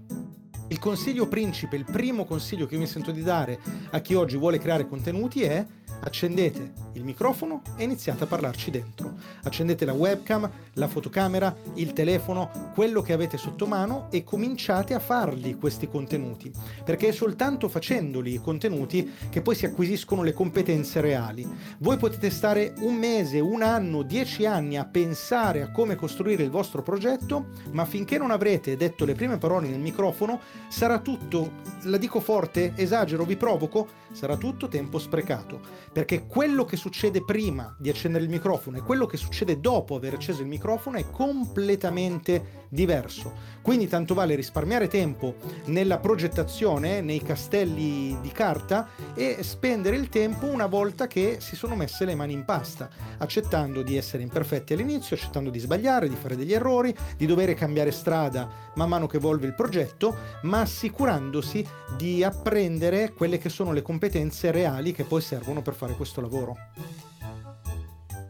il 0.69 0.79
consiglio 0.79 1.27
principe, 1.27 1.75
il 1.75 1.85
primo 1.85 2.25
consiglio 2.25 2.65
che 2.65 2.73
io 2.75 2.81
mi 2.81 2.87
sento 2.87 3.11
di 3.11 3.23
dare 3.23 3.59
a 3.91 3.99
chi 3.99 4.13
oggi 4.13 4.37
vuole 4.37 4.59
creare 4.59 4.87
contenuti 4.87 5.43
è 5.43 5.65
accendete 5.99 6.73
il 6.93 7.03
microfono 7.03 7.61
e 7.75 7.83
iniziate 7.83 8.23
a 8.23 8.27
parlarci 8.27 8.71
dentro. 8.71 9.13
Accendete 9.43 9.85
la 9.85 9.93
webcam, 9.93 10.49
la 10.73 10.87
fotocamera, 10.87 11.55
il 11.75 11.93
telefono, 11.93 12.71
quello 12.73 13.01
che 13.01 13.13
avete 13.13 13.37
sotto 13.37 13.65
mano 13.65 14.07
e 14.11 14.23
cominciate 14.23 14.93
a 14.93 14.99
farli 14.99 15.55
questi 15.55 15.87
contenuti, 15.87 16.51
perché 16.83 17.09
è 17.09 17.11
soltanto 17.11 17.67
facendoli 17.67 18.33
i 18.33 18.41
contenuti 18.41 19.11
che 19.29 19.41
poi 19.41 19.55
si 19.55 19.65
acquisiscono 19.65 20.23
le 20.23 20.33
competenze 20.33 21.01
reali. 21.01 21.47
Voi 21.79 21.97
potete 21.97 22.29
stare 22.29 22.73
un 22.79 22.95
mese, 22.95 23.39
un 23.39 23.61
anno, 23.61 24.03
dieci 24.03 24.45
anni 24.45 24.77
a 24.77 24.85
pensare 24.85 25.61
a 25.61 25.71
come 25.71 25.95
costruire 25.95 26.43
il 26.43 26.49
vostro 26.49 26.81
progetto, 26.83 27.47
ma 27.71 27.85
finché 27.85 28.17
non 28.17 28.31
avrete 28.31 28.75
detto 28.75 29.05
le 29.05 29.13
prime 29.13 29.37
parole 29.37 29.67
nel 29.67 29.79
microfono, 29.79 30.39
sarà 30.67 30.99
tutto, 30.99 31.51
la 31.83 31.97
dico 31.97 32.19
forte, 32.19 32.73
esagero, 32.75 33.23
vi 33.23 33.37
provoco, 33.37 33.87
sarà 34.11 34.35
tutto 34.37 34.67
tempo 34.67 34.99
sprecato, 34.99 35.59
perché 35.91 36.25
quello 36.25 36.65
che 36.65 36.77
succede 36.77 37.23
prima 37.23 37.75
di 37.77 37.89
accendere 37.89 38.23
il 38.23 38.29
microfono 38.29 38.77
e 38.77 38.81
quello 38.81 39.05
che 39.05 39.17
succede 39.17 39.59
dopo 39.59 39.95
aver 39.95 40.15
acceso 40.15 40.41
il 40.41 40.47
microfono 40.47 40.97
è 40.97 41.09
completamente 41.09 42.65
diverso. 42.69 43.55
Quindi 43.61 43.87
tanto 43.87 44.13
vale 44.13 44.35
risparmiare 44.35 44.87
tempo 44.87 45.35
nella 45.65 45.99
progettazione, 45.99 47.01
nei 47.01 47.21
castelli 47.21 48.17
di 48.21 48.31
carta 48.31 48.89
e 49.13 49.39
spendere 49.41 49.97
il 49.97 50.09
tempo 50.09 50.45
una 50.45 50.67
volta 50.67 51.07
che 51.07 51.37
si 51.39 51.55
sono 51.55 51.75
messe 51.75 52.05
le 52.05 52.15
mani 52.15 52.33
in 52.33 52.45
pasta, 52.45 52.89
accettando 53.17 53.81
di 53.81 53.97
essere 53.97 54.23
imperfetti 54.23 54.73
all'inizio, 54.73 55.15
accettando 55.15 55.49
di 55.49 55.59
sbagliare, 55.59 56.07
di 56.07 56.15
fare 56.15 56.35
degli 56.35 56.53
errori, 56.53 56.95
di 57.17 57.25
dover 57.25 57.53
cambiare 57.53 57.91
strada 57.91 58.65
man 58.75 58.89
mano 58.89 59.07
che 59.07 59.17
evolve 59.17 59.47
il 59.47 59.53
progetto, 59.53 60.15
ma 60.47 60.61
assicurandosi 60.61 61.65
di 61.95 62.23
apprendere 62.23 63.13
quelle 63.13 63.37
che 63.37 63.49
sono 63.49 63.73
le 63.73 63.81
competenze 63.81 64.51
reali 64.51 64.93
che 64.93 65.03
poi 65.03 65.21
servono 65.21 65.61
per 65.61 65.75
fare 65.75 65.93
questo 65.93 66.21
lavoro. 66.21 66.55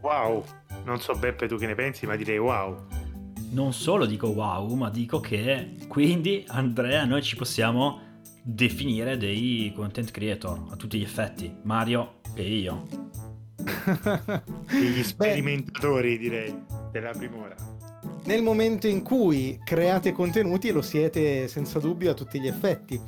Wow, 0.02 0.44
non 0.84 1.00
so 1.00 1.14
Beppe 1.14 1.46
tu 1.46 1.56
che 1.56 1.66
ne 1.66 1.74
pensi, 1.74 2.06
ma 2.06 2.16
direi 2.16 2.38
wow. 2.38 2.86
Non 3.50 3.72
solo 3.72 4.04
dico 4.04 4.28
wow, 4.28 4.74
ma 4.74 4.90
dico 4.90 5.20
che 5.20 5.76
quindi 5.88 6.44
Andrea 6.48 7.04
noi 7.04 7.22
ci 7.22 7.36
possiamo 7.36 8.00
definire 8.42 9.16
dei 9.16 9.72
content 9.74 10.10
creator 10.10 10.66
a 10.70 10.76
tutti 10.76 10.98
gli 10.98 11.02
effetti, 11.02 11.54
Mario 11.62 12.20
e 12.34 12.58
io. 12.58 12.86
Degli 14.66 15.02
sperimentatori 15.04 16.18
direi 16.18 16.54
della 16.90 17.10
primora. 17.10 17.77
Nel 18.28 18.42
momento 18.42 18.86
in 18.86 19.00
cui 19.00 19.58
create 19.64 20.12
contenuti 20.12 20.70
lo 20.70 20.82
siete 20.82 21.48
senza 21.48 21.78
dubbio 21.78 22.10
a 22.10 22.14
tutti 22.14 22.38
gli 22.38 22.46
effetti. 22.46 23.00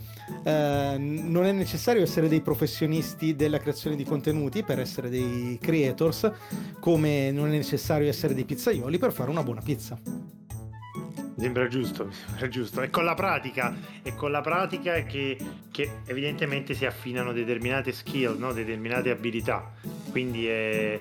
Eh, 0.43 0.97
non 0.99 1.45
è 1.45 1.53
necessario 1.53 2.00
essere 2.00 2.27
dei 2.27 2.41
professionisti 2.41 3.37
della 3.37 3.59
creazione 3.59 3.97
di 3.97 4.05
contenuti 4.05 4.62
per 4.62 4.81
essere 4.81 5.11
dei 5.11 5.59
creators, 5.61 6.33
come 6.81 7.31
non 7.33 7.49
è 7.49 7.50
necessario 7.50 8.09
essere 8.09 8.33
dei 8.33 8.47
pizzaioli 8.47 8.97
per 8.97 9.12
fare 9.12 9.29
una 9.29 9.43
buona 9.43 9.61
pizza. 9.61 10.00
Sembra 11.37 11.69
giusto, 11.69 12.09
sembra 12.25 12.49
giusto. 12.49 12.81
E 12.81 12.89
con 12.89 13.05
la 13.05 13.12
pratica, 13.12 13.77
è 14.00 14.15
con 14.15 14.31
la 14.31 14.41
pratica 14.41 15.03
che, 15.03 15.37
che 15.71 15.91
evidentemente 16.07 16.73
si 16.73 16.87
affinano 16.87 17.35
determinate 17.35 17.93
skill, 17.93 18.39
no? 18.39 18.55
determinate 18.55 19.11
abilità. 19.11 19.71
Quindi 20.11 20.47
è, 20.47 20.99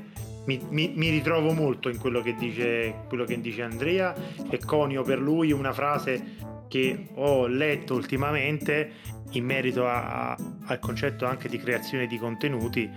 mi, 0.49 0.59
mi, 0.69 0.91
mi, 0.95 1.09
ritrovo 1.09 1.53
molto 1.53 1.89
in 1.89 1.99
quello 1.99 2.21
che, 2.21 2.33
dice, 2.33 3.03
quello 3.07 3.23
che 3.23 3.39
dice 3.39 3.61
Andrea 3.61 4.15
e 4.49 4.57
conio 4.57 5.03
per 5.03 5.19
lui 5.19 5.51
una 5.51 5.73
frase 5.73 6.37
che 6.67 7.09
ho 7.13 7.45
letto 7.45 7.93
ultimamente 7.93 9.17
in 9.33 9.45
merito 9.45 9.85
a, 9.85 10.31
a, 10.31 10.37
al 10.65 10.79
concetto 10.79 11.27
anche 11.27 11.49
di 11.49 11.59
creazione 11.59 12.07
di 12.07 12.17
contenuti 12.17 12.89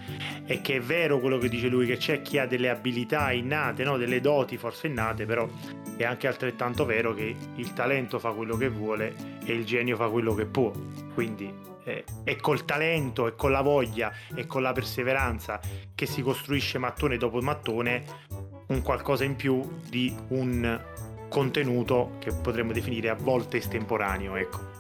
è 0.47 0.63
che 0.63 0.77
è 0.77 0.81
vero 0.81 1.21
quello 1.21 1.37
che 1.37 1.51
dice 1.51 1.69
lui 1.69 1.87
che 1.87 1.99
c'è 1.99 2.23
chi 2.23 2.39
ha 2.39 2.47
delle 2.47 2.71
abilità 2.71 3.31
innate, 3.33 3.85
no? 3.85 3.99
delle 3.99 4.23
doti 4.23 4.57
forse 4.57 4.87
innate, 4.87 5.27
però 5.27 5.47
è 5.99 6.05
anche 6.05 6.27
altrettanto 6.27 6.87
vero 6.87 7.13
che 7.13 7.37
il 7.57 7.73
talento 7.75 8.19
fa 8.19 8.31
quello 8.31 8.57
che 8.57 8.71
vuole 8.71 9.15
e 9.45 9.53
il 9.53 9.67
genio 9.67 9.97
fa 9.97 10.09
quello 10.09 10.33
che 10.33 10.47
può. 10.47 10.73
Quindi 11.13 11.72
eh, 11.85 12.05
è 12.25 12.37
col 12.37 12.65
talento, 12.65 13.27
è 13.27 13.35
con 13.35 13.51
la 13.51 13.63
voglia, 13.63 14.13
e 14.35 14.47
con 14.47 14.63
la 14.63 14.73
perseveranza 14.73 15.61
che 15.95 16.07
si 16.07 16.23
costruisce 16.23 16.79
mattone 16.79 17.17
dopo 17.17 17.41
mattone 17.41 18.05
un 18.69 18.83
qualcosa 18.83 19.25
in 19.25 19.37
più 19.37 19.81
di 19.89 20.15
un 20.29 20.81
contenuto 21.29 22.17
che 22.19 22.33
potremmo 22.33 22.73
definire 22.73 23.09
a 23.09 23.15
volte 23.15 23.59
estemporaneo, 23.59 24.37
ecco. 24.37 24.71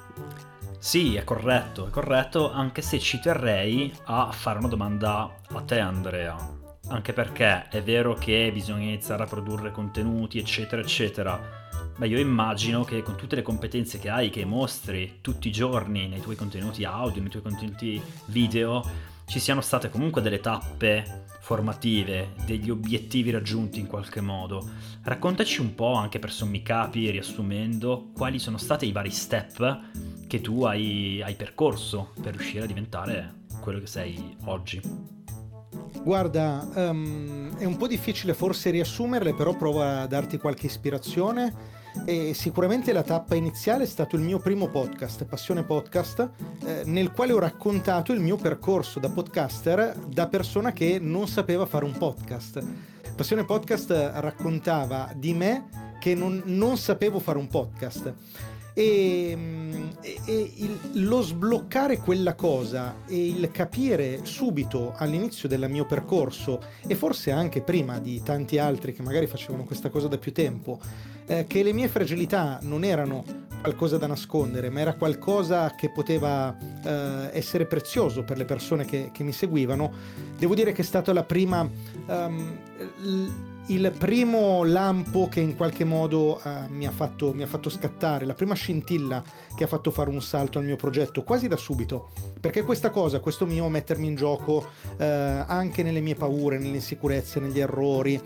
Sì, 0.79 1.15
è 1.15 1.25
corretto, 1.25 1.87
è 1.87 1.91
corretto, 1.91 2.51
anche 2.51 2.83
se 2.83 2.99
ci 2.99 3.21
terrei 3.21 3.93
a 4.05 4.33
fare 4.33 4.59
una 4.59 4.69
domanda 4.69 5.33
a 5.53 5.63
te 5.63 5.79
Andrea. 5.79 6.62
Anche 6.93 7.15
perché 7.15 7.69
è 7.69 7.83
vero 7.83 8.13
che 8.13 8.51
bisogna 8.53 8.85
iniziare 8.85 9.23
a 9.23 9.27
produrre 9.27 9.71
contenuti, 9.71 10.39
eccetera, 10.39 10.83
eccetera. 10.83 11.41
Ma 11.97 12.05
io 12.05 12.19
immagino 12.19 12.85
che 12.85 13.03
con 13.03 13.17
tutte 13.17 13.35
le 13.35 13.41
competenze 13.41 13.99
che 13.99 14.11
hai, 14.11 14.29
che 14.29 14.45
mostri 14.45 15.19
tutti 15.23 15.49
i 15.49 15.53
giorni 15.53 16.07
nei 16.07 16.21
tuoi 16.21 16.37
contenuti 16.37 16.85
audio, 16.85 17.23
nei 17.23 17.31
tuoi 17.31 17.43
contenuti 17.43 18.01
video, 18.27 18.85
ci 19.25 19.41
siano 19.41 19.63
state 19.63 19.89
comunque 19.89 20.21
delle 20.21 20.41
tappe 20.41 21.25
formative, 21.41 22.35
degli 22.45 22.69
obiettivi 22.69 23.31
raggiunti 23.31 23.81
in 23.81 23.87
qualche 23.87 24.21
modo. 24.21 24.63
Raccontaci 25.03 25.63
un 25.63 25.75
po', 25.75 25.95
anche 25.95 26.19
per 26.19 26.31
sommi 26.31 26.61
capi, 26.61 27.09
riassumendo, 27.09 28.11
quali 28.15 28.39
sono 28.39 28.59
stati 28.59 28.87
i 28.87 28.93
vari 28.93 29.11
step 29.11 30.27
che 30.27 30.43
tu 30.43 30.65
hai, 30.65 31.23
hai 31.23 31.37
percorso 31.37 32.13
per 32.21 32.37
riuscire 32.37 32.65
a 32.65 32.67
diventare 32.67 33.45
quello 33.63 33.79
che 33.79 33.87
sei 33.87 34.37
oggi. 34.45 35.22
Guarda, 36.03 36.67
um, 36.75 37.57
è 37.57 37.65
un 37.65 37.77
po' 37.77 37.87
difficile 37.87 38.35
forse 38.35 38.71
riassumerle, 38.71 39.35
però 39.35 39.57
provo 39.57 39.83
a 39.83 40.07
darti 40.07 40.39
qualche 40.39 40.67
ispirazione. 40.67 41.81
E 42.07 42.33
sicuramente 42.33 42.93
la 42.93 43.03
tappa 43.03 43.35
iniziale 43.35 43.85
è 43.85 43.87
stato 43.87 44.17
il 44.17 44.23
mio 44.23 44.39
primo 44.39 44.69
podcast, 44.69 45.25
Passione 45.27 45.63
Podcast, 45.63 46.31
eh, 46.65 46.83
nel 46.87 47.13
quale 47.13 47.33
ho 47.33 47.39
raccontato 47.39 48.13
il 48.13 48.21
mio 48.21 48.37
percorso 48.37 48.99
da 48.99 49.11
podcaster 49.11 49.97
da 50.07 50.27
persona 50.27 50.73
che 50.73 50.99
non 50.99 51.29
sapeva 51.29 51.67
fare 51.67 51.85
un 51.85 51.97
podcast. 51.97 52.65
Passione 53.15 53.45
Podcast 53.45 53.91
raccontava 54.15 55.13
di 55.15 55.35
me 55.35 55.69
che 56.01 56.15
non, 56.15 56.43
non 56.47 56.79
sapevo 56.79 57.21
fare 57.21 57.39
un 57.39 57.47
podcast 57.47 58.15
e, 58.75 59.37
e, 60.01 60.21
e 60.25 60.53
il, 60.57 60.79
lo 61.07 61.21
sbloccare 61.21 61.99
quella 61.99 62.35
cosa 62.35 62.97
e 63.07 63.29
il 63.29 63.51
capire 63.51 64.21
subito 64.25 64.95
all'inizio 64.97 65.49
del 65.49 65.67
mio 65.69 65.85
percorso 65.87 66.61
e 66.87 66.95
forse 66.95 67.31
anche 67.31 67.63
prima 67.63 67.99
di 67.99 68.23
tanti 68.23 68.59
altri 68.59 68.93
che 68.93 69.03
magari 69.03 69.27
facevano 69.27 69.65
questa 69.65 69.91
cosa 69.91 70.09
da 70.09 70.19
più 70.19 70.33
tempo, 70.33 70.81
eh, 71.27 71.47
che 71.47 71.63
le 71.63 71.73
mie 71.73 71.89
fragilità 71.89 72.59
non 72.63 72.85
erano 72.85 73.25
qualcosa 73.61 73.97
da 73.97 74.09
nascondere, 74.09 74.71
ma 74.71 74.81
era 74.81 74.95
qualcosa 74.95 75.75
che 75.77 75.91
poteva 75.91 76.57
eh, 76.85 77.31
essere 77.33 77.67
prezioso 77.67 78.25
per 78.25 78.37
le 78.37 78.45
persone 78.45 78.85
che, 78.85 79.11
che, 79.13 79.23
mi 79.23 79.33
seguivano, 79.33 79.93
devo 80.37 80.55
dire 80.55 80.73
che 80.73 80.83
è 80.83 80.85
stata 80.85 81.13
la 81.13 81.25
prima... 81.25 81.69
Um, 82.07 82.59
l- 83.03 83.51
il 83.67 83.93
primo 83.97 84.65
lampo 84.65 85.29
che 85.29 85.41
in 85.41 85.57
qualche 85.57 85.85
modo 85.85 86.41
uh, 86.43 86.51
mi, 86.69 86.87
ha 86.87 86.91
fatto, 86.91 87.33
mi, 87.33 87.43
ha 87.43 87.47
fatto, 87.47 87.71
scattare, 87.71 88.27
la 88.27 88.35
prima 88.35 88.55
scintilla 88.55 89.23
che 89.55 89.65
ha 89.65 89.67
fatto 89.67 89.91
fare 89.91 90.11
un 90.11 90.21
salto 90.21 90.59
al 90.59 90.65
mio 90.65 90.77
progetto, 90.77 91.23
quasi 91.23 91.49
da 91.49 91.57
subito, 91.57 92.11
perché 92.41 92.63
questa 92.63 92.91
cosa, 92.91 93.21
questo 93.21 93.47
mio 93.47 93.69
mettermi 93.69 94.07
in 94.07 94.15
gioco 94.17 94.67
uh, 94.97 94.97
anche 94.99 95.83
nelle 95.83 96.01
mie 96.01 96.15
paure, 96.15 96.59
nelle 96.59 96.77
insicurezze, 96.77 97.41
negli 97.41 97.61
errori, 97.61 98.21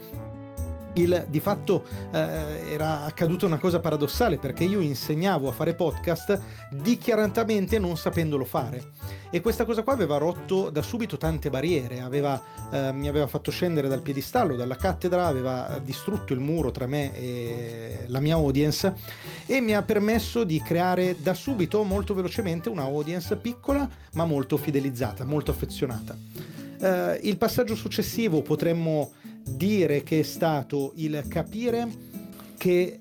il, 0.97 1.27
di 1.29 1.41
fatto 1.41 1.85
eh, 2.13 2.73
era 2.73 3.05
accaduta 3.05 3.47
una 3.47 3.59
cosa 3.59 3.81
paradossale 3.81 4.39
perché 4.39 4.65
io 4.65 4.81
insegnavo 4.81 5.49
a 5.49 5.53
fare 5.53 5.75
podcast 5.75 6.41
dichiaratamente 6.71 7.79
non 7.79 7.97
sapendolo 7.97 8.45
fare 8.45 8.93
e 9.31 9.41
questa 9.41 9.65
cosa 9.65 9.83
qua 9.83 9.93
aveva 9.93 10.19
rotto 10.19 10.71
da 10.71 10.83
subito 10.83 11.17
tante 11.17 11.51
barriere, 11.51 12.01
aveva, 12.01 12.41
eh, 12.71 12.93
mi 12.93 13.09
aveva 13.09 13.27
fatto 13.27 13.51
scendere 13.51 13.89
dal 13.89 14.01
piedistallo, 14.01 14.55
dalla 14.55 14.77
cattedra, 14.77 15.27
aveva 15.27 15.81
distrutto 15.83 16.33
il 16.33 16.41
muro 16.41 16.71
tra 16.71 16.87
me 16.87 17.15
e 17.15 18.05
la 18.07 18.21
mia 18.21 18.35
audience 18.35 18.95
e 19.45 19.61
mi 19.61 19.75
ha 19.75 19.83
permesso 19.83 20.45
di 20.45 20.61
creare 20.63 21.17
da 21.21 21.35
subito 21.35 21.83
molto 21.83 22.15
velocemente 22.15 22.69
una 22.69 22.83
audience 22.83 23.37
piccola 23.37 23.89
ma 24.13 24.25
molto 24.25 24.57
fidelizzata, 24.57 25.25
molto 25.25 25.51
affezionata. 25.51 26.17
Eh, 26.79 27.21
il 27.23 27.37
passaggio 27.37 27.75
successivo 27.75 28.43
potremmo 28.43 29.13
dire 29.49 30.03
che 30.03 30.21
è 30.21 30.23
stato 30.23 30.93
il 30.97 31.25
capire 31.29 31.89
che 32.57 32.99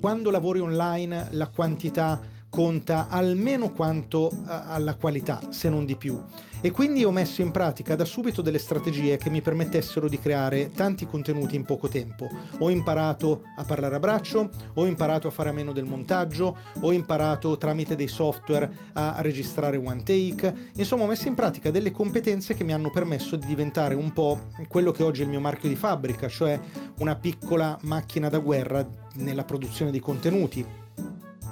quando 0.00 0.30
lavori 0.30 0.60
online 0.60 1.28
la 1.32 1.48
quantità 1.48 2.20
conta 2.48 3.08
almeno 3.08 3.70
quanto 3.72 4.30
alla 4.46 4.94
qualità, 4.94 5.40
se 5.50 5.68
non 5.68 5.84
di 5.84 5.96
più. 5.96 6.20
E 6.62 6.70
quindi 6.70 7.04
ho 7.04 7.12
messo 7.12 7.42
in 7.42 7.50
pratica 7.50 7.94
da 7.94 8.04
subito 8.04 8.40
delle 8.40 8.58
strategie 8.58 9.18
che 9.18 9.28
mi 9.28 9.42
permettessero 9.42 10.08
di 10.08 10.18
creare 10.18 10.70
tanti 10.70 11.06
contenuti 11.06 11.54
in 11.54 11.64
poco 11.64 11.86
tempo. 11.86 12.28
Ho 12.58 12.70
imparato 12.70 13.42
a 13.56 13.64
parlare 13.64 13.96
a 13.96 14.00
braccio, 14.00 14.50
ho 14.74 14.86
imparato 14.86 15.28
a 15.28 15.30
fare 15.30 15.50
a 15.50 15.52
meno 15.52 15.72
del 15.72 15.84
montaggio, 15.84 16.56
ho 16.80 16.92
imparato 16.92 17.58
tramite 17.58 17.94
dei 17.94 18.08
software 18.08 18.68
a 18.94 19.20
registrare 19.20 19.76
one 19.76 20.02
take. 20.02 20.70
Insomma, 20.76 21.04
ho 21.04 21.08
messo 21.08 21.28
in 21.28 21.34
pratica 21.34 21.70
delle 21.70 21.92
competenze 21.92 22.54
che 22.54 22.64
mi 22.64 22.72
hanno 22.72 22.90
permesso 22.90 23.36
di 23.36 23.46
diventare 23.46 23.94
un 23.94 24.12
po' 24.12 24.46
quello 24.66 24.92
che 24.92 25.02
oggi 25.02 25.20
è 25.20 25.24
il 25.24 25.30
mio 25.30 25.40
marchio 25.40 25.68
di 25.68 25.76
fabbrica, 25.76 26.26
cioè 26.26 26.58
una 26.98 27.16
piccola 27.16 27.78
macchina 27.82 28.30
da 28.30 28.38
guerra 28.38 28.84
nella 29.16 29.44
produzione 29.44 29.90
di 29.90 30.00
contenuti 30.00 30.84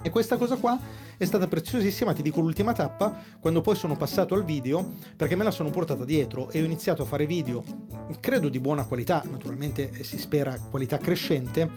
E 0.05 0.11
questa 0.11 0.37
cosa 0.37 0.57
qua 0.57 0.79
è 1.17 1.25
stata 1.25 1.49
preziosissima, 1.49 2.13
ti 2.13 2.21
dico 2.21 2.43
l'ultima 2.43 2.75
tappa, 2.75 3.17
quando 3.41 3.63
poi 3.63 3.75
sono 3.75 3.97
passato 3.97 4.35
al 4.35 4.45
video, 4.45 4.97
perché 5.17 5.35
me 5.35 5.45
la 5.45 5.51
sono 5.51 5.71
portata 5.71 6.05
dietro 6.05 6.51
e 6.51 6.61
ho 6.61 6.65
iniziato 6.67 7.01
a 7.01 7.05
fare 7.07 7.25
video, 7.25 7.65
credo 8.21 8.51
di 8.51 8.61
buona 8.61 8.85
qualità, 8.85 9.23
naturalmente 9.31 10.05
si 10.05 10.19
spera 10.19 10.59
qualità 10.69 10.99
crescente, 10.99 11.71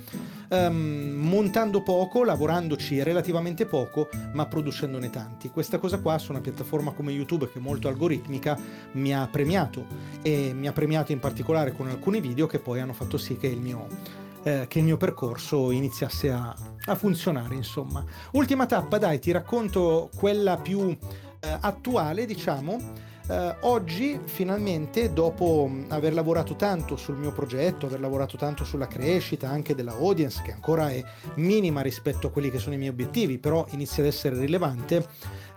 um, 0.50 1.14
montando 1.16 1.82
poco, 1.84 2.26
lavorandoci 2.26 3.02
relativamente 3.02 3.66
poco, 3.66 4.10
ma 4.34 4.46
producendone 4.46 5.10
tanti. 5.10 5.50
Questa 5.50 5.78
cosa 5.78 6.00
qua 6.00 6.18
su 6.18 6.32
una 6.32 6.42
piattaforma 6.42 6.92
come 6.92 7.14
YouTube, 7.14 7.50
che 7.50 7.60
è 7.60 7.62
molto 7.62 7.88
algoritmica, 7.88 8.60
mi 8.92 9.16
ha 9.16 9.26
premiato 9.32 9.86
e 10.22 10.52
mi 10.54 10.68
ha 10.68 10.74
premiato 10.74 11.14
in 11.14 11.20
particolare 11.20 11.72
con 11.72 11.88
alcuni 11.88 12.20
video 12.20 12.46
che 12.46 12.60
poi 12.60 12.82
hanno 12.82 12.92
fatto 12.92 13.18
sì 13.18 13.38
che 13.38 13.48
il 13.48 13.62
mio 13.62 14.26
eh, 14.48 14.66
che 14.70 14.80
il 14.80 14.86
mio 14.86 14.96
percorso 14.96 15.72
iniziasse 15.72 16.32
a, 16.32 16.56
a, 16.88 16.96
funzionare, 16.96 17.56
insomma. 17.56 18.04
Ultima 18.32 18.66
tappa, 18.66 18.98
dai, 18.98 19.20
ti 19.20 19.32
racconto 19.32 20.10
quella 20.16 20.58
più 20.58 20.90
eh, 20.90 21.58
attuale, 21.60 22.26
diciamo. 22.26 23.06
Uh, 23.28 23.54
oggi 23.68 24.18
finalmente 24.24 25.12
dopo 25.12 25.70
aver 25.90 26.14
lavorato 26.14 26.56
tanto 26.56 26.96
sul 26.96 27.18
mio 27.18 27.34
progetto, 27.34 27.86
aver 27.86 28.00
lavorato 28.00 28.38
tanto 28.38 28.64
sulla 28.64 28.88
crescita 28.88 29.50
anche 29.50 29.76
della 29.76 29.92
audience 29.92 30.42
che 30.42 30.54
ancora 30.54 30.90
è 30.90 31.04
minima 31.36 31.82
rispetto 31.82 32.28
a 32.28 32.30
quelli 32.30 32.50
che 32.50 32.58
sono 32.58 32.76
i 32.76 32.78
miei 32.78 32.90
obiettivi, 32.90 33.38
però 33.38 33.66
inizia 33.72 34.02
ad 34.02 34.08
essere 34.08 34.40
rilevante, 34.40 35.06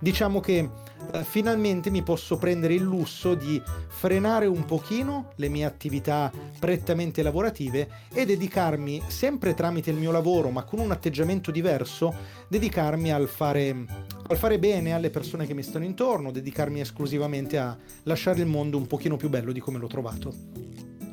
diciamo 0.01 0.41
che 0.41 0.69
uh, 1.13 1.23
finalmente 1.23 1.91
mi 1.91 2.03
posso 2.03 2.39
prendere 2.39 2.75
il 2.75 2.83
lusso 2.83 3.35
di 3.35 3.63
frenare 3.87 4.47
un 4.47 4.65
pochino 4.65 5.31
le 5.37 5.49
mie 5.49 5.65
attività 5.65 6.33
prettamente 6.59 7.23
lavorative 7.23 7.89
e 8.13 8.27
dedicarmi 8.27 9.01
sempre 9.07 9.55
tramite 9.55 9.91
il 9.91 9.97
mio 9.97 10.11
lavoro, 10.11 10.51
ma 10.51 10.65
con 10.65 10.81
un 10.81 10.91
atteggiamento 10.91 11.53
diverso, 11.53 12.13
dedicarmi 12.49 13.13
al 13.13 13.29
fare, 13.29 13.87
al 14.31 14.37
fare 14.37 14.61
bene 14.61 14.93
alle 14.93 15.11
persone 15.11 15.45
che 15.45 15.55
mi 15.55 15.63
stanno 15.63 15.85
intorno, 15.85 16.31
dedicarmi 16.31 16.81
esclusivamente 16.81 17.59
a 17.59 17.77
lasciare 18.05 18.39
il 18.39 18.47
mondo 18.47 18.77
un 18.77 18.87
pochino 18.87 19.17
più 19.17 19.29
bello 19.29 19.51
di 19.51 19.59
come 19.59 19.79
l'ho 19.79 19.89
trovato. 19.89 20.33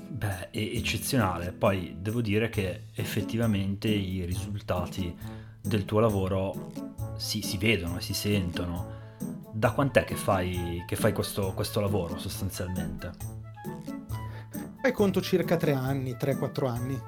Beh, 0.08 0.52
è 0.52 0.60
eccezionale. 0.60 1.52
Poi 1.52 1.98
devo 2.00 2.22
dire 2.22 2.50
che 2.50 2.84
effettivamente 2.94 3.88
i 3.88 4.24
risultati 4.24 5.16
del 5.60 5.86
tuo 5.86 6.00
lavoro 6.00 6.72
si, 7.18 7.42
si 7.42 7.58
vedono 7.58 7.98
e 7.98 8.02
si 8.02 8.14
sentono. 8.14 8.96
Da 9.52 9.72
quant'è 9.72 10.04
che 10.04 10.16
fai, 10.16 10.84
che 10.86 10.96
fai 10.96 11.12
questo, 11.12 11.54
questo 11.54 11.82
lavoro 11.82 12.20
sostanzialmente? 12.20 13.12
Fai 14.80 14.92
conto 14.92 15.22
circa 15.22 15.58
tre 15.58 15.72
anni, 15.74 16.12
3-4 16.12 16.68
anni. 16.68 17.02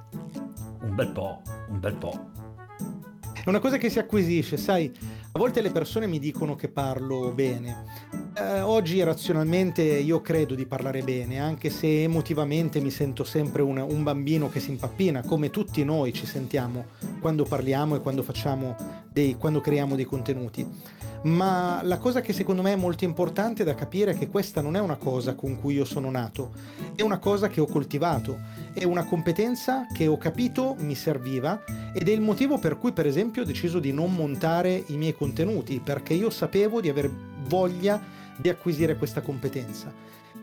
Un 0.81 0.95
bel 0.95 1.11
po', 1.11 1.41
un 1.69 1.79
bel 1.79 1.95
po'. 1.95 2.31
È 3.43 3.47
una 3.47 3.59
cosa 3.59 3.77
che 3.77 3.89
si 3.89 3.99
acquisisce, 3.99 4.57
sai, 4.57 4.91
a 5.31 5.37
volte 5.37 5.61
le 5.61 5.69
persone 5.69 6.07
mi 6.07 6.17
dicono 6.17 6.55
che 6.55 6.69
parlo 6.69 7.31
bene. 7.31 7.85
Eh, 8.35 8.61
oggi 8.61 9.01
razionalmente 9.03 9.83
io 9.83 10.21
credo 10.21 10.55
di 10.55 10.65
parlare 10.65 11.03
bene, 11.03 11.39
anche 11.39 11.69
se 11.69 12.03
emotivamente 12.03 12.79
mi 12.79 12.89
sento 12.89 13.23
sempre 13.23 13.61
un, 13.61 13.77
un, 13.77 14.01
bambino 14.01 14.49
che 14.49 14.59
si 14.59 14.71
impappina, 14.71 15.21
come 15.23 15.51
tutti 15.51 15.83
noi 15.83 16.13
ci 16.13 16.25
sentiamo 16.25 16.85
quando 17.19 17.43
parliamo 17.43 17.95
e 17.95 17.99
quando, 17.99 18.23
dei, 19.11 19.35
quando 19.35 19.61
creiamo 19.61 19.95
dei 19.95 20.05
contenuti 20.05 20.67
ma 21.21 21.81
la 21.83 21.97
cosa 21.97 22.21
che 22.21 22.31
secondo 22.31 22.61
me 22.61 22.73
è 22.73 22.77
molto 22.77 23.03
importante 23.03 23.63
da 23.65 23.75
capire 23.75 24.11
è 24.11 24.17
che 24.17 24.29
questa 24.29 24.61
non 24.61 24.75
è 24.75 24.79
una 24.79 24.95
cosa 24.95 25.33
con 25.35 25.59
cui 25.59 25.73
io 25.73 25.83
sono 25.83 26.09
nato, 26.09 26.51
è 26.95 27.01
una 27.01 27.17
cosa 27.17 27.49
che 27.49 27.59
ho 27.59 27.65
coltivato, 27.65 28.39
è 28.73 28.85
una 28.85 29.03
competenza 29.03 29.85
che 29.91 30.07
ho 30.07 30.17
capito 30.17 30.75
mi 30.79 30.95
serviva 30.95 31.61
ed 31.93 32.07
è 32.07 32.11
il 32.11 32.21
motivo 32.21 32.57
per 32.57 32.77
cui 32.77 32.93
per 32.93 33.05
esempio 33.05 33.41
ho 33.41 33.45
deciso 33.45 33.79
di 33.79 33.91
non 33.91 34.13
montare 34.13 34.83
i 34.87 34.95
miei 34.95 35.13
contenuti, 35.13 35.81
perché 35.83 36.13
io 36.13 36.29
sapevo 36.29 36.79
di 36.79 36.87
aver 36.87 37.11
voglia 37.47 38.01
di 38.37 38.47
acquisire 38.47 38.95
questa 38.95 39.21
competenza. 39.21 39.91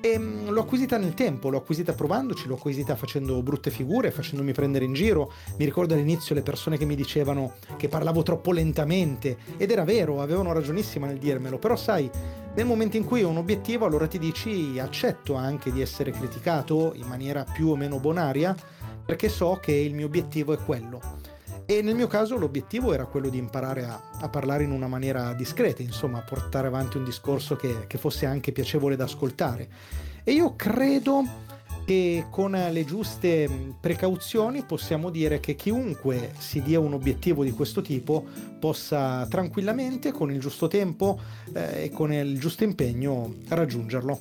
E 0.07 0.17
mm, 0.21 0.51
l'ho 0.51 0.61
acquisita 0.61 0.99
nel 0.99 1.15
tempo, 1.15 1.49
l'ho 1.49 1.59
acquisita 1.59 1.93
provandoci, 1.93 2.47
l'ho 2.47 2.55
acquisita 2.55 2.95
facendo 2.95 3.43
brutte 3.43 3.73
figure, 3.73 4.13
facendomi 4.13 4.53
prendere 4.53 4.85
in 4.85 4.93
giro. 4.93 5.33
Mi 5.59 5.65
ricordo 5.65 5.95
all'inizio 5.95 6.33
le 6.33 6.43
persone 6.43 6.79
che 6.79 6.85
mi 6.85 6.95
dicevano 6.95 7.55
che 7.77 7.89
parlavo 7.89 8.23
troppo 8.23 8.53
lentamente 8.53 9.37
ed 9.57 9.73
era 9.73 9.83
vero, 9.83 10.23
avevano 10.23 10.53
ragionissima 10.53 11.09
nel 11.09 11.19
dirmelo, 11.19 11.59
però 11.59 11.75
sai, 11.75 12.09
nel 12.55 12.67
momento 12.67 12.97
in 12.97 13.05
cui 13.05 13.25
ho 13.25 13.29
un 13.29 13.39
obiettivo 13.39 13.85
allora 13.85 14.07
ti 14.07 14.21
dici 14.21 14.79
accetto 14.79 15.35
anche 15.35 15.73
di 15.73 15.81
essere 15.81 16.13
criticato 16.13 16.93
in 16.95 17.09
maniera 17.09 17.43
più 17.43 17.71
o 17.71 17.75
meno 17.75 17.99
bonaria 17.99 18.55
perché 19.05 19.29
so 19.29 19.59
che 19.61 19.73
il 19.73 19.93
mio 19.93 20.07
obiettivo 20.07 20.53
è 20.53 20.59
quello. 20.59 21.35
E 21.69 21.83
nel 21.83 21.97
mio 21.97 22.07
caso 22.07 22.37
l'obiettivo 22.37 22.93
era 22.93 23.07
quello 23.07 23.29
di 23.29 23.39
imparare 23.39 23.85
a, 23.85 24.01
a 24.21 24.29
parlare 24.29 24.63
in 24.63 24.71
una 24.71 24.87
maniera 24.87 25.33
discreta, 25.33 25.83
insomma, 25.83 26.21
portare 26.21 26.69
avanti 26.69 26.97
un 26.97 27.05
discorso 27.05 27.57
che, 27.57 27.87
che 27.89 27.99
fosse 27.99 28.25
anche 28.25 28.53
piacevole 28.53 28.95
da 28.95 29.05
ascoltare. 29.05 29.69
E 30.23 30.31
io 30.33 30.55
credo 30.55 31.25
che 31.85 32.27
con 32.31 32.51
le 32.51 32.85
giuste 32.85 33.49
precauzioni 33.81 34.63
possiamo 34.63 35.11
dire 35.11 35.41
che 35.41 35.57
chiunque 35.57 36.33
si 36.39 36.63
dia 36.63 36.79
un 36.79 36.93
obiettivo 36.93 37.43
di 37.43 37.51
questo 37.51 37.83
tipo 37.83 38.25
possa 38.61 39.27
tranquillamente, 39.29 40.13
con 40.13 40.31
il 40.31 40.39
giusto 40.39 40.69
tempo 40.69 41.19
eh, 41.53 41.85
e 41.85 41.91
con 41.91 42.13
il 42.13 42.39
giusto 42.39 42.63
impegno, 42.63 43.35
raggiungerlo. 43.49 44.21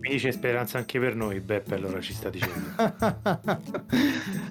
Mi 0.00 0.10
dice 0.10 0.32
speranza 0.32 0.76
anche 0.76 0.98
per 0.98 1.14
noi, 1.14 1.40
Beppe, 1.40 1.76
allora 1.76 2.00
ci 2.00 2.12
sta 2.12 2.28
dicendo. 2.28 2.72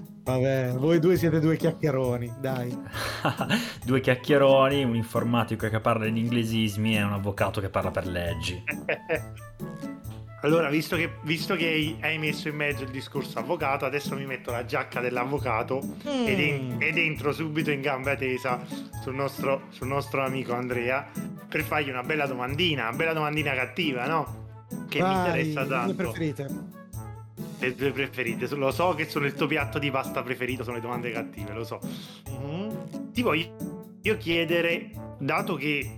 Vabbè, 0.24 0.74
voi 0.74 1.00
due 1.00 1.18
siete 1.18 1.40
due 1.40 1.58
chiacchieroni, 1.58 2.36
dai. 2.40 2.78
due 3.84 4.02
chiacchieroni, 4.02 4.84
un 4.84 4.96
informatico 4.96 5.68
che 5.68 5.80
parla 5.80 6.06
in 6.06 6.16
inglesismi 6.16 6.96
e 6.96 7.02
un 7.02 7.14
avvocato 7.14 7.60
che 7.60 7.70
parla 7.70 7.90
per 7.90 8.06
leggi. 8.06 8.64
allora, 10.42 10.70
visto 10.70 10.96
che, 10.96 11.14
visto 11.24 11.56
che, 11.56 11.98
hai 12.02 12.20
messo 12.20 12.50
in 12.50 12.56
mezzo 12.56 12.84
il 12.84 12.92
discorso 12.92 13.40
avvocato, 13.40 13.86
adesso 13.86 14.16
mi 14.16 14.28
metto 14.28 14.52
la 14.52 14.64
giacca 14.64 15.00
dell'avvocato 15.00 15.82
mm. 15.82 16.28
ed, 16.28 16.40
en- 16.40 16.76
ed, 16.78 16.98
entro 16.98 17.32
subito 17.34 17.72
in 17.72 17.82
gamba 17.82 18.16
tesa 18.16 18.64
sul 19.02 19.16
nostro, 19.16 19.64
sul 19.70 19.88
nostro 19.88 20.24
amico 20.24 20.54
Andrea 20.54 21.10
per 21.50 21.64
fargli 21.64 21.90
una 21.90 22.04
bella 22.04 22.28
domandina, 22.28 22.90
una 22.90 22.96
bella 22.96 23.14
domandina 23.14 23.56
cattiva, 23.56 24.06
no? 24.06 24.68
Che 24.88 25.00
Vai, 25.00 25.14
mi 25.14 25.18
interessa 25.18 25.66
tanto. 25.66 25.88
Le 25.88 25.94
preferite 25.96 26.80
le 27.62 27.76
tue 27.76 27.92
preferite. 27.92 28.48
Lo 28.56 28.72
so 28.72 28.94
che 28.96 29.08
sono 29.08 29.26
il 29.26 29.34
tuo 29.34 29.48
piatto 29.48 29.80
di 29.80 29.92
pasta 29.92 30.24
preferito, 30.24 30.64
sono 30.64 30.76
le 30.76 30.82
domande 30.82 31.12
cattive, 31.12 31.54
lo 31.54 31.64
so. 31.64 31.80
Mm-hmm. 32.30 33.12
Ti 33.12 33.22
voglio 33.22 34.18
chiedere, 34.18 34.92
dato 35.20 35.56
che 35.56 35.96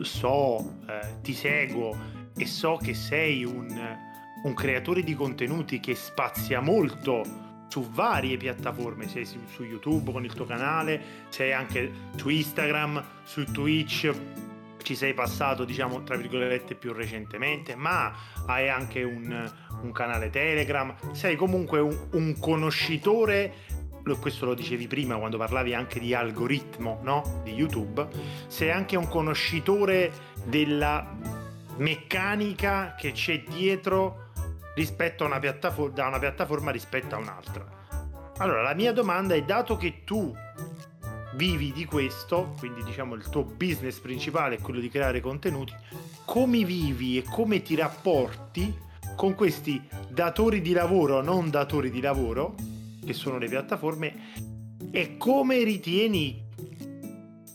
so, 0.00 0.78
eh, 0.88 1.20
ti 1.20 1.34
seguo 1.34 1.96
e 2.36 2.46
so 2.46 2.78
che 2.82 2.94
sei 2.94 3.44
un, 3.44 3.96
un, 4.42 4.54
creatore 4.54 5.02
di 5.02 5.14
contenuti 5.14 5.78
che 5.78 5.94
spazia 5.94 6.60
molto 6.60 7.22
su 7.68 7.88
varie 7.90 8.36
piattaforme, 8.36 9.08
sei 9.08 9.24
su, 9.24 9.38
su 9.52 9.62
YouTube 9.64 10.10
con 10.12 10.24
il 10.24 10.32
tuo 10.32 10.46
canale, 10.46 11.00
sei 11.28 11.52
anche 11.52 11.92
su 12.16 12.28
Instagram, 12.28 13.04
su 13.24 13.44
Twitch, 13.44 14.10
ci 14.84 14.94
sei 14.94 15.14
passato, 15.14 15.64
diciamo, 15.64 16.04
tra 16.04 16.14
virgolette, 16.16 16.76
più 16.76 16.92
recentemente, 16.92 17.74
ma 17.74 18.14
hai 18.46 18.68
anche 18.68 19.02
un, 19.02 19.52
un 19.82 19.92
canale 19.92 20.30
Telegram, 20.30 20.94
sei 21.12 21.34
comunque 21.34 21.80
un, 21.80 21.98
un 22.12 22.38
conoscitore 22.38 23.52
questo 24.20 24.44
lo 24.44 24.52
dicevi 24.52 24.86
prima 24.86 25.16
quando 25.16 25.38
parlavi 25.38 25.72
anche 25.72 25.98
di 25.98 26.12
algoritmo 26.12 27.00
no? 27.02 27.40
di 27.42 27.54
YouTube, 27.54 28.06
sei 28.48 28.70
anche 28.70 28.96
un 28.96 29.08
conoscitore 29.08 30.12
della 30.44 31.16
meccanica 31.78 32.94
che 32.98 33.12
c'è 33.12 33.42
dietro 33.44 34.32
rispetto 34.74 35.24
a 35.24 35.28
una 35.28 35.38
piattaforma, 35.38 35.94
da 35.94 36.06
una 36.06 36.18
piattaforma 36.18 36.70
rispetto 36.70 37.14
a 37.14 37.18
un'altra. 37.18 37.66
Allora, 38.38 38.62
la 38.62 38.74
mia 38.74 38.92
domanda 38.92 39.34
è, 39.34 39.42
dato 39.42 39.76
che 39.76 40.02
tu 40.04 40.34
vivi 41.36 41.72
di 41.72 41.84
questo, 41.84 42.54
quindi 42.58 42.82
diciamo 42.84 43.14
il 43.14 43.28
tuo 43.28 43.44
business 43.44 43.98
principale 43.98 44.56
è 44.56 44.60
quello 44.60 44.80
di 44.80 44.88
creare 44.88 45.20
contenuti, 45.20 45.72
come 46.24 46.64
vivi 46.64 47.18
e 47.18 47.22
come 47.22 47.62
ti 47.62 47.74
rapporti 47.74 48.82
con 49.16 49.34
questi 49.34 49.82
datori 50.08 50.60
di 50.60 50.72
lavoro, 50.72 51.22
non 51.22 51.50
datori 51.50 51.90
di 51.90 52.00
lavoro, 52.00 52.54
che 53.04 53.12
sono 53.12 53.38
le 53.38 53.48
piattaforme, 53.48 54.32
e 54.90 55.16
come 55.16 55.62
ritieni 55.62 56.42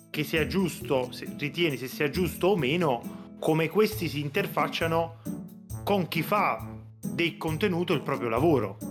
che 0.10 0.24
sia 0.24 0.48
giusto, 0.48 1.12
se 1.12 1.28
ritieni 1.38 1.78
se 1.78 1.88
sia 1.88 2.10
giusto 2.10 2.48
o 2.48 2.58
meno, 2.58 3.36
come 3.40 3.70
questi 3.70 4.08
si 4.10 4.20
interfacciano 4.20 5.18
con 5.84 6.08
chi 6.08 6.22
fa 6.22 6.68
del 7.02 7.38
contenuto 7.38 7.94
il 7.94 8.02
proprio 8.02 8.30
lavoro. 8.30 8.89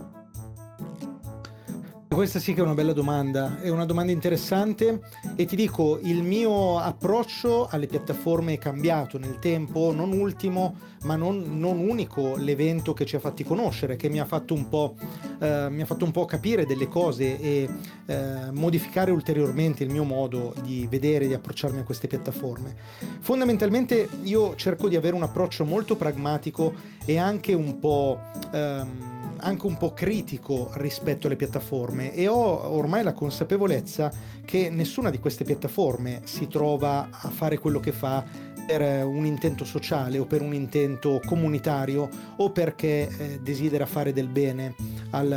Questa 2.18 2.40
sì 2.40 2.52
che 2.52 2.58
è 2.58 2.64
una 2.64 2.74
bella 2.74 2.92
domanda, 2.92 3.60
è 3.60 3.68
una 3.68 3.84
domanda 3.84 4.10
interessante 4.10 5.02
e 5.36 5.44
ti 5.44 5.54
dico, 5.54 6.00
il 6.02 6.24
mio 6.24 6.76
approccio 6.76 7.68
alle 7.70 7.86
piattaforme 7.86 8.54
è 8.54 8.58
cambiato 8.58 9.18
nel 9.18 9.38
tempo, 9.38 9.92
non 9.94 10.10
ultimo, 10.10 10.74
ma 11.04 11.14
non, 11.14 11.60
non 11.60 11.78
unico 11.78 12.34
l'evento 12.34 12.92
che 12.92 13.06
ci 13.06 13.14
ha 13.14 13.20
fatti 13.20 13.44
conoscere, 13.44 13.94
che 13.94 14.08
mi 14.08 14.18
ha 14.18 14.24
fatto 14.24 14.52
un 14.52 14.68
po', 14.68 14.96
eh, 15.38 15.68
mi 15.70 15.80
ha 15.80 15.86
fatto 15.86 16.04
un 16.04 16.10
po 16.10 16.24
capire 16.24 16.66
delle 16.66 16.88
cose 16.88 17.38
e 17.38 17.68
eh, 18.06 18.50
modificare 18.50 19.12
ulteriormente 19.12 19.84
il 19.84 19.90
mio 19.90 20.02
modo 20.02 20.52
di 20.64 20.88
vedere, 20.90 21.28
di 21.28 21.34
approcciarmi 21.34 21.78
a 21.78 21.84
queste 21.84 22.08
piattaforme. 22.08 22.74
Fondamentalmente 23.20 24.08
io 24.24 24.56
cerco 24.56 24.88
di 24.88 24.96
avere 24.96 25.14
un 25.14 25.22
approccio 25.22 25.64
molto 25.64 25.94
pragmatico 25.94 26.74
e 27.04 27.16
anche 27.16 27.54
un 27.54 27.78
po'... 27.78 28.18
Ehm, 28.50 29.17
anche 29.40 29.66
un 29.66 29.76
po' 29.76 29.92
critico 29.92 30.70
rispetto 30.74 31.26
alle 31.26 31.36
piattaforme 31.36 32.14
e 32.14 32.28
ho 32.28 32.74
ormai 32.74 33.02
la 33.02 33.12
consapevolezza 33.12 34.12
che 34.44 34.70
nessuna 34.70 35.10
di 35.10 35.18
queste 35.18 35.44
piattaforme 35.44 36.22
si 36.24 36.48
trova 36.48 37.08
a 37.10 37.28
fare 37.30 37.58
quello 37.58 37.80
che 37.80 37.92
fa 37.92 38.24
per 38.66 39.04
un 39.04 39.24
intento 39.24 39.64
sociale 39.64 40.18
o 40.18 40.26
per 40.26 40.42
un 40.42 40.52
intento 40.52 41.20
comunitario 41.24 42.08
o 42.36 42.50
perché 42.50 43.08
eh, 43.08 43.40
desidera 43.42 43.86
fare 43.86 44.12
del 44.12 44.28
bene 44.28 44.74
al, 45.10 45.32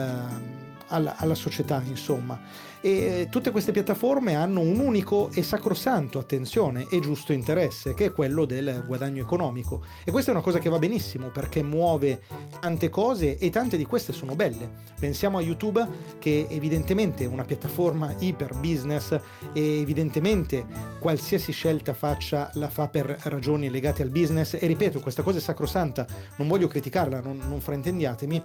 alla, 0.87 1.15
alla 1.17 1.35
società, 1.35 1.81
insomma 1.85 2.39
e 2.81 3.27
tutte 3.29 3.51
queste 3.51 3.71
piattaforme 3.71 4.35
hanno 4.35 4.59
un 4.59 4.79
unico 4.79 5.29
e 5.33 5.43
sacrosanto, 5.43 6.17
attenzione, 6.17 6.87
e 6.89 6.99
giusto 6.99 7.31
interesse, 7.31 7.93
che 7.93 8.05
è 8.05 8.11
quello 8.11 8.45
del 8.45 8.83
guadagno 8.87 9.21
economico. 9.21 9.83
E 10.03 10.11
questa 10.11 10.31
è 10.31 10.33
una 10.33 10.43
cosa 10.43 10.57
che 10.57 10.69
va 10.69 10.79
benissimo 10.79 11.27
perché 11.27 11.61
muove 11.61 12.23
tante 12.59 12.89
cose 12.89 13.37
e 13.37 13.49
tante 13.51 13.77
di 13.77 13.85
queste 13.85 14.13
sono 14.13 14.35
belle. 14.35 14.69
Pensiamo 14.99 15.37
a 15.37 15.41
YouTube 15.41 15.87
che 16.17 16.47
evidentemente 16.49 17.23
è 17.23 17.27
una 17.27 17.45
piattaforma 17.45 18.15
iper 18.17 18.55
business 18.55 19.17
e 19.53 19.79
evidentemente 19.79 20.65
qualsiasi 20.99 21.51
scelta 21.51 21.93
faccia 21.93 22.49
la 22.53 22.69
fa 22.69 22.87
per 22.87 23.15
ragioni 23.23 23.69
legate 23.69 24.01
al 24.01 24.09
business 24.09 24.53
e 24.59 24.65
ripeto, 24.65 24.99
questa 24.99 25.21
cosa 25.21 25.37
è 25.37 25.41
sacrosanta, 25.41 26.07
non 26.37 26.47
voglio 26.47 26.67
criticarla, 26.67 27.21
non, 27.21 27.39
non 27.47 27.61
fraintendiatemi. 27.61 28.43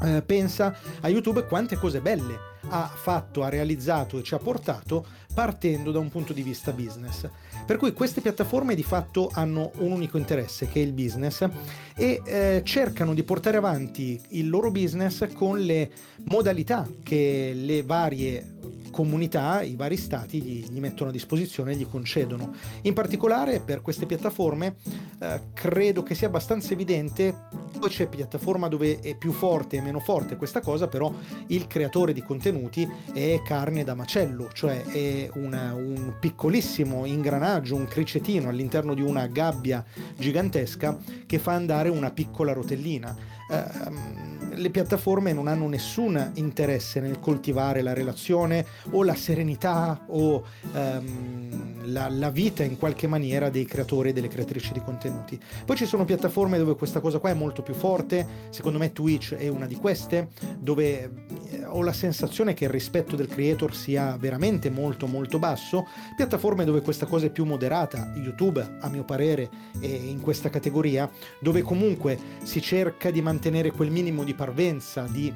Eh, 0.00 0.22
pensa 0.22 0.78
a 1.00 1.08
YouTube 1.08 1.44
quante 1.46 1.76
cose 1.76 2.00
belle 2.00 2.47
ha 2.68 2.86
fatto, 2.86 3.42
ha 3.42 3.48
realizzato 3.48 4.18
e 4.18 4.22
ci 4.22 4.34
ha 4.34 4.38
portato 4.38 5.06
partendo 5.32 5.90
da 5.92 5.98
un 5.98 6.08
punto 6.08 6.32
di 6.32 6.42
vista 6.42 6.72
business. 6.72 7.28
Per 7.64 7.76
cui 7.76 7.92
queste 7.92 8.20
piattaforme 8.20 8.74
di 8.74 8.82
fatto 8.82 9.30
hanno 9.32 9.70
un 9.76 9.92
unico 9.92 10.18
interesse 10.18 10.68
che 10.68 10.80
è 10.80 10.84
il 10.84 10.92
business 10.92 11.46
e 11.94 12.22
eh, 12.24 12.62
cercano 12.64 13.14
di 13.14 13.22
portare 13.22 13.56
avanti 13.56 14.20
il 14.30 14.48
loro 14.48 14.70
business 14.70 15.32
con 15.32 15.58
le 15.60 15.90
modalità 16.24 16.88
che 17.02 17.52
le 17.54 17.82
varie 17.82 18.56
comunità, 18.90 19.62
i 19.62 19.76
vari 19.76 19.96
stati 19.96 20.40
gli, 20.42 20.66
gli 20.68 20.78
mettono 20.80 21.10
a 21.10 21.12
disposizione 21.12 21.72
e 21.72 21.76
gli 21.76 21.86
concedono. 21.88 22.54
In 22.82 22.94
particolare 22.94 23.60
per 23.60 23.82
queste 23.82 24.06
piattaforme 24.06 24.76
eh, 25.20 25.40
credo 25.52 26.02
che 26.02 26.14
sia 26.14 26.28
abbastanza 26.28 26.72
evidente, 26.72 27.34
poi 27.78 27.88
c'è 27.88 28.08
piattaforma 28.08 28.68
dove 28.68 29.00
è 29.00 29.16
più 29.16 29.32
forte 29.32 29.76
e 29.76 29.80
meno 29.80 30.00
forte 30.00 30.36
questa 30.36 30.60
cosa, 30.60 30.88
però 30.88 31.12
il 31.48 31.66
creatore 31.66 32.12
di 32.12 32.22
contenuti 32.22 32.88
è 33.12 33.40
carne 33.44 33.84
da 33.84 33.94
macello, 33.94 34.50
cioè 34.52 34.82
è 34.82 35.30
una, 35.34 35.74
un 35.74 36.14
piccolissimo 36.18 37.04
ingranaggio, 37.04 37.76
un 37.76 37.86
cricetino 37.86 38.48
all'interno 38.48 38.94
di 38.94 39.02
una 39.02 39.26
gabbia 39.26 39.84
gigantesca 40.16 40.98
che 41.26 41.38
fa 41.38 41.52
andare 41.52 41.88
una 41.88 42.10
piccola 42.10 42.52
rotellina. 42.52 43.36
Uh, 43.48 44.36
le 44.58 44.70
piattaforme 44.70 45.32
non 45.32 45.46
hanno 45.46 45.68
nessun 45.68 46.32
interesse 46.34 47.00
nel 47.00 47.18
coltivare 47.20 47.80
la 47.80 47.92
relazione 47.92 48.66
o 48.90 49.02
la 49.02 49.14
serenità 49.14 50.04
o 50.08 50.44
um, 50.72 51.92
la, 51.92 52.08
la, 52.10 52.30
vita 52.30 52.62
in 52.62 52.76
qualche 52.76 53.06
maniera 53.06 53.48
dei 53.48 53.64
creatori 53.64 54.10
e 54.10 54.12
delle 54.12 54.28
creatrici 54.28 54.72
di 54.72 54.80
contenuti. 54.80 55.40
Poi 55.64 55.76
ci 55.76 55.86
sono 55.86 56.04
piattaforme 56.04 56.58
dove 56.58 56.74
questa 56.74 57.00
cosa 57.00 57.18
qua 57.18 57.30
è 57.30 57.34
molto 57.34 57.62
più 57.62 57.74
forte, 57.74 58.26
secondo 58.50 58.78
me 58.78 58.92
Twitch 58.92 59.34
è 59.34 59.48
una 59.48 59.66
di 59.66 59.76
queste, 59.76 60.28
dove 60.58 61.10
eh, 61.50 61.64
ho 61.64 61.82
la 61.82 61.92
sensazione 61.92 62.54
che 62.54 62.64
il 62.64 62.70
rispetto 62.70 63.16
del 63.16 63.28
creator 63.28 63.74
sia 63.74 64.16
veramente 64.18 64.70
molto 64.70 65.06
molto 65.06 65.38
basso, 65.38 65.86
piattaforme 66.16 66.64
dove 66.64 66.82
questa 66.82 67.06
cosa 67.06 67.26
è 67.26 67.30
più 67.30 67.44
moderata, 67.44 68.12
YouTube 68.16 68.78
a 68.80 68.88
mio 68.88 69.04
parere 69.04 69.48
è 69.80 69.86
in 69.86 70.20
questa 70.20 70.50
categoria, 70.50 71.10
dove 71.40 71.62
comunque 71.62 72.18
si 72.42 72.60
cerca 72.60 73.10
di 73.10 73.22
mantenere 73.22 73.37
quel 73.74 73.90
minimo 73.90 74.24
di 74.24 74.34
parvenza, 74.34 75.06
di 75.08 75.32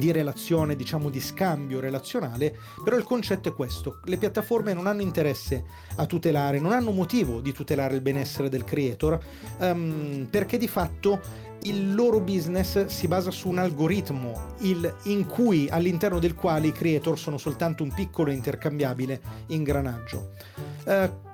di 0.00 0.10
relazione, 0.10 0.74
diciamo 0.74 1.10
di 1.10 1.20
scambio 1.20 1.78
relazionale, 1.78 2.56
però 2.82 2.96
il 2.96 3.04
concetto 3.04 3.50
è 3.50 3.52
questo, 3.52 4.00
le 4.04 4.16
piattaforme 4.16 4.72
non 4.72 4.88
hanno 4.88 5.02
interesse 5.02 5.62
a 5.96 6.06
tutelare, 6.06 6.58
non 6.58 6.72
hanno 6.72 6.90
motivo 6.90 7.40
di 7.40 7.52
tutelare 7.52 7.94
il 7.94 8.00
benessere 8.00 8.48
del 8.48 8.64
creator, 8.64 9.22
um, 9.58 10.26
perché 10.28 10.56
di 10.56 10.66
fatto 10.66 11.20
il 11.64 11.94
loro 11.94 12.20
business 12.20 12.86
si 12.86 13.06
basa 13.06 13.30
su 13.30 13.48
un 13.48 13.58
algoritmo 13.58 14.54
il, 14.60 14.92
in 15.04 15.26
cui, 15.26 15.68
all'interno 15.68 16.18
del 16.18 16.34
quale 16.34 16.68
i 16.68 16.72
creator 16.72 17.18
sono 17.18 17.36
soltanto 17.36 17.82
un 17.82 17.92
piccolo 17.92 18.30
intercambiabile 18.30 19.20
ingranaggio. 19.48 20.30
Uh, 20.86 21.28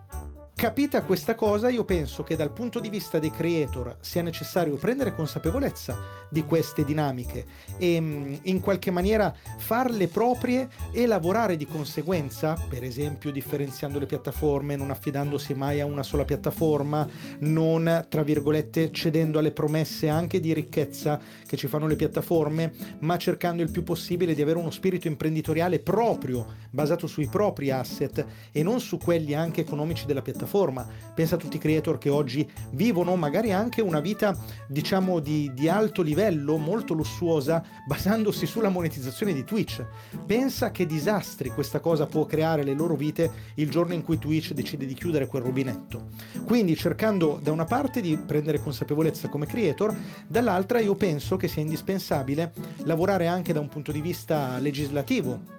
Capita 0.59 1.03
questa 1.03 1.35
cosa, 1.35 1.69
io 1.69 1.85
penso 1.85 2.23
che 2.23 2.35
dal 2.35 2.51
punto 2.51 2.81
di 2.81 2.89
vista 2.89 3.19
dei 3.19 3.31
creator 3.31 3.99
sia 4.01 4.23
necessario 4.23 4.77
prendere 4.77 5.15
consapevolezza 5.15 6.26
di 6.37 6.45
queste 6.45 6.85
dinamiche 6.85 7.47
e 7.79 7.99
mm, 7.99 8.35
in 8.43 8.61
qualche 8.61 8.91
maniera 8.91 9.35
farle 9.57 10.07
proprie 10.07 10.69
e 10.93 11.07
lavorare 11.07 11.57
di 11.57 11.67
conseguenza, 11.67 12.63
per 12.69 12.85
esempio 12.85 13.33
differenziando 13.33 13.99
le 13.99 14.05
piattaforme, 14.05 14.77
non 14.77 14.91
affidandosi 14.91 15.55
mai 15.55 15.81
a 15.81 15.87
una 15.87 16.03
sola 16.03 16.27
piattaforma, 16.27 17.09
non 17.39 18.05
tra 18.11 18.23
virgolette 18.23 18.93
cedendo 18.93 19.39
alle 19.39 19.51
promesse 19.51 20.11
anche 20.11 20.39
di 20.39 20.53
ricchezza 20.53 21.19
che 21.47 21.57
ci 21.57 21.69
fanno 21.69 21.87
le 21.87 21.97
piattaforme, 21.97 22.71
ma 22.99 23.17
cercando 23.17 23.63
il 23.63 23.71
più 23.71 23.83
possibile 23.83 24.35
di 24.35 24.43
avere 24.43 24.59
uno 24.59 24.71
spirito 24.71 25.09
imprenditoriale 25.09 25.79
proprio, 25.79 26.47
basato 26.69 27.07
sui 27.07 27.29
propri 27.29 27.71
asset 27.71 28.27
e 28.53 28.63
non 28.63 28.81
su 28.81 28.99
quelli 28.99 29.33
anche 29.33 29.63
economici 29.63 30.05
della 30.05 30.21
piattaforma. 30.21 30.87
Pensa 31.15 31.37
a 31.37 31.39
tutti 31.39 31.57
i 31.57 31.61
creator 31.61 31.97
che 31.97 32.11
oggi 32.11 32.47
vivono 32.73 33.17
magari 33.17 33.53
anche 33.53 33.81
una 33.81 34.01
vita, 34.01 34.37
diciamo, 34.69 35.21
di, 35.21 35.51
di 35.55 35.69
alto 35.69 36.03
livello, 36.03 36.25
molto 36.35 36.95
lussuosa, 36.95 37.63
basandosi 37.87 38.47
sulla 38.47 38.69
monetizzazione 38.69 39.33
di 39.33 39.45
Twitch. 39.45 39.85
Pensa 40.27 40.71
che 40.71 40.87
disastri 40.87 41.51
questa 41.51 41.81
cosa 41.81 42.07
può 42.07 42.27
creare 42.27 42.65
le 42.65 42.75
loro 42.75 42.97
vite 42.97 43.31
il 43.55 43.71
giorno 43.71 43.95
in 43.95 44.03
cui 44.03 44.19
Twitch 44.19 44.53
decide 44.53 44.87
di 44.87 44.95
chiudere 44.95 45.27
quel 45.27 45.43
rubinetto. 45.43 46.09
Quindi 46.45 46.77
cercando 46.77 47.39
da 47.43 47.53
una 47.53 47.65
parte 47.65 48.01
di 48.01 48.17
prendere 48.17 48.61
consapevolezza 48.61 49.29
come 49.29 49.47
creator, 49.47 49.97
dall'altra 50.27 50.81
io 50.81 50.95
penso 50.95 51.37
che 51.37 51.49
sia 51.49 51.63
indispensabile 51.63 52.53
lavorare 52.85 53.27
anche 53.27 53.53
da 53.53 53.61
un 53.61 53.69
punto 53.69 53.93
di 53.93 54.01
vista 54.01 54.59
legislativo 54.59 55.57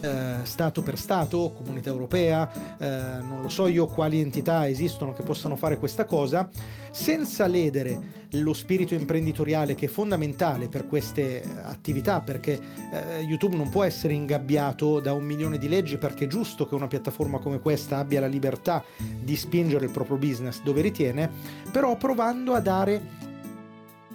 eh, 0.00 0.36
Stato 0.42 0.82
per 0.82 0.98
Stato, 0.98 1.52
Comunità 1.56 1.90
Europea, 1.90 2.76
eh, 2.78 3.22
non 3.22 3.42
lo 3.42 3.48
so 3.48 3.66
io 3.66 3.86
quali 3.86 4.20
entità 4.20 4.68
esistono 4.68 5.12
che 5.12 5.22
possano 5.22 5.56
fare 5.56 5.78
questa 5.78 6.04
cosa, 6.04 6.48
senza 6.90 7.46
ledere 7.46 8.20
lo 8.36 8.52
spirito 8.52 8.94
imprenditoriale 8.94 9.74
che 9.74 9.86
è 9.86 9.88
fondamentale 9.88 10.68
per 10.68 10.86
queste 10.86 11.42
attività, 11.62 12.20
perché 12.20 12.60
eh, 12.92 13.20
YouTube 13.20 13.56
non 13.56 13.68
può 13.68 13.82
essere 13.82 14.14
ingabbiato 14.14 15.00
da 15.00 15.12
un 15.12 15.24
milione 15.24 15.58
di 15.58 15.68
leggi, 15.68 15.98
perché 15.98 16.24
è 16.24 16.28
giusto 16.28 16.66
che 16.66 16.74
una 16.74 16.88
piattaforma 16.88 17.38
come 17.38 17.60
questa 17.60 17.98
abbia 17.98 18.20
la 18.20 18.26
libertà 18.26 18.82
di 18.96 19.36
spingere 19.36 19.84
il 19.84 19.90
proprio 19.90 20.16
business 20.16 20.62
dove 20.62 20.80
ritiene, 20.80 21.30
però 21.70 21.96
provando 21.96 22.54
a 22.54 22.60
dare 22.60 23.30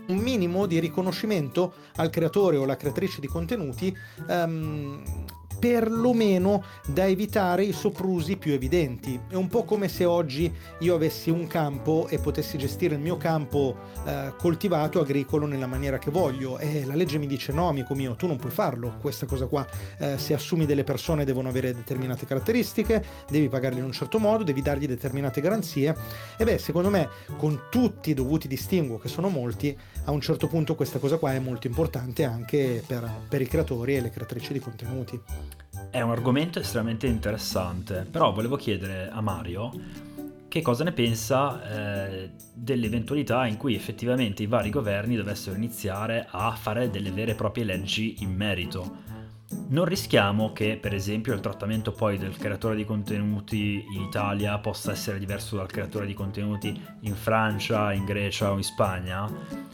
un 0.07 0.17
minimo 0.17 0.65
di 0.65 0.79
riconoscimento 0.79 1.73
al 1.95 2.09
creatore 2.09 2.57
o 2.57 2.63
alla 2.63 2.77
creatrice 2.77 3.19
di 3.19 3.27
contenuti 3.27 3.95
um, 4.27 5.03
perlomeno 5.59 6.63
da 6.85 7.07
evitare 7.07 7.63
i 7.63 7.73
soprusi 7.73 8.37
più 8.37 8.53
evidenti. 8.53 9.19
È 9.27 9.35
un 9.35 9.47
po' 9.47 9.63
come 9.63 9.87
se 9.87 10.05
oggi 10.05 10.53
io 10.79 10.95
avessi 10.95 11.29
un 11.29 11.47
campo 11.47 12.07
e 12.07 12.19
potessi 12.19 12.57
gestire 12.57 12.95
il 12.95 13.01
mio 13.01 13.17
campo 13.17 13.75
eh, 14.05 14.33
coltivato 14.37 14.99
agricolo 14.99 15.45
nella 15.45 15.67
maniera 15.67 15.97
che 15.97 16.11
voglio. 16.11 16.57
E 16.57 16.85
la 16.85 16.95
legge 16.95 17.17
mi 17.17 17.27
dice 17.27 17.51
no 17.51 17.67
amico 17.67 17.95
mio 17.95 18.15
tu 18.15 18.27
non 18.27 18.37
puoi 18.37 18.51
farlo 18.51 18.97
questa 19.01 19.25
cosa 19.25 19.47
qua. 19.47 19.65
Eh, 19.97 20.17
se 20.17 20.33
assumi 20.33 20.65
delle 20.65 20.83
persone 20.83 21.25
devono 21.25 21.49
avere 21.49 21.73
determinate 21.73 22.25
caratteristiche 22.25 23.03
devi 23.29 23.49
pagarli 23.49 23.79
in 23.79 23.85
un 23.85 23.91
certo 23.91 24.19
modo 24.19 24.43
devi 24.43 24.61
dargli 24.61 24.87
determinate 24.87 25.41
garanzie. 25.41 25.95
E 26.37 26.43
beh 26.43 26.57
secondo 26.57 26.89
me 26.89 27.09
con 27.37 27.63
tutti 27.69 28.11
i 28.11 28.13
dovuti 28.13 28.47
distinguo 28.47 28.97
che 28.97 29.07
sono 29.07 29.29
molti 29.29 29.77
a 30.05 30.11
un 30.11 30.21
certo 30.21 30.47
punto 30.47 30.75
questa 30.75 30.99
cosa 30.99 31.17
qua 31.17 31.33
è 31.33 31.39
molto 31.39 31.67
importante 31.67 32.23
anche 32.23 32.83
per, 32.85 33.09
per 33.27 33.41
i 33.41 33.47
creatori 33.47 33.95
e 33.95 34.01
le 34.01 34.09
creatrici 34.09 34.53
di 34.53 34.59
contenuti 34.59 35.19
è 35.89 36.01
un 36.01 36.11
argomento 36.11 36.59
estremamente 36.59 37.07
interessante, 37.07 38.05
però 38.09 38.31
volevo 38.31 38.55
chiedere 38.55 39.09
a 39.09 39.21
Mario 39.21 39.71
che 40.47 40.61
cosa 40.61 40.83
ne 40.83 40.91
pensa 40.91 41.61
eh, 41.69 42.31
dell'eventualità 42.53 43.45
in 43.45 43.57
cui 43.57 43.75
effettivamente 43.75 44.43
i 44.43 44.47
vari 44.47 44.69
governi 44.69 45.15
dovessero 45.15 45.55
iniziare 45.55 46.27
a 46.29 46.51
fare 46.51 46.89
delle 46.89 47.11
vere 47.11 47.31
e 47.31 47.35
proprie 47.35 47.63
leggi 47.63 48.17
in 48.19 48.33
merito. 48.33 49.06
Non 49.69 49.85
rischiamo 49.85 50.51
che 50.51 50.77
per 50.77 50.93
esempio 50.93 51.33
il 51.33 51.39
trattamento 51.39 51.91
poi 51.91 52.17
del 52.17 52.35
creatore 52.35 52.75
di 52.75 52.85
contenuti 52.85 53.85
in 53.93 54.01
Italia 54.01 54.57
possa 54.59 54.91
essere 54.91 55.19
diverso 55.19 55.55
dal 55.55 55.67
creatore 55.67 56.05
di 56.05 56.13
contenuti 56.13 56.81
in 57.01 57.15
Francia, 57.15 57.93
in 57.93 58.05
Grecia 58.05 58.51
o 58.51 58.57
in 58.57 58.63
Spagna? 58.63 59.29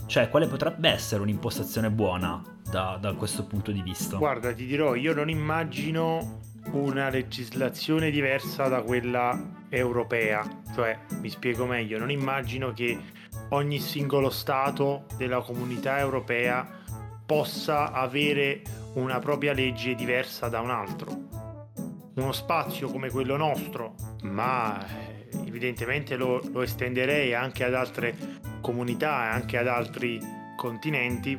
Cioè, 0.06 0.30
quale 0.30 0.48
potrebbe 0.48 0.90
essere 0.90 1.22
un'impostazione 1.22 1.90
buona 1.90 2.42
da, 2.70 2.98
da 3.00 3.14
questo 3.14 3.46
punto 3.46 3.72
di 3.72 3.82
vista? 3.82 4.18
Guarda, 4.18 4.54
ti 4.54 4.66
dirò, 4.66 4.96
io 4.96 5.14
non 5.14 5.30
immagino 5.30 6.42
una 6.72 7.10
legislazione 7.10 8.12
diversa 8.12 8.68
da 8.68 8.82
quella 8.82 9.64
europea, 9.70 10.48
cioè 10.76 10.98
mi 11.20 11.30
spiego 11.30 11.66
meglio, 11.66 11.98
non 11.98 12.12
immagino 12.12 12.74
che 12.74 12.98
ogni 13.50 13.80
singolo 13.80 14.30
Stato 14.30 15.06
della 15.18 15.42
comunità 15.42 16.00
europea 16.00 16.82
possa 17.34 17.91
avere 17.91 18.62
una 18.93 19.17
propria 19.17 19.54
legge 19.54 19.96
diversa 19.96 20.50
da 20.50 20.60
un 20.60 20.69
altro. 20.69 21.30
Uno 22.13 22.32
spazio 22.32 22.91
come 22.91 23.10
quello 23.10 23.36
nostro, 23.38 23.96
ma 24.22 24.80
eh, 24.86 25.30
evidentemente 25.48 26.15
lo, 26.15 26.39
lo 26.52 26.62
estenderei 26.62 27.34
anche 27.34 27.63
ad 27.63 27.74
altre 27.74 28.15
comunità 28.62 29.26
e 29.26 29.30
anche 29.30 29.58
ad 29.58 29.67
altri 29.67 30.22
continenti, 30.56 31.36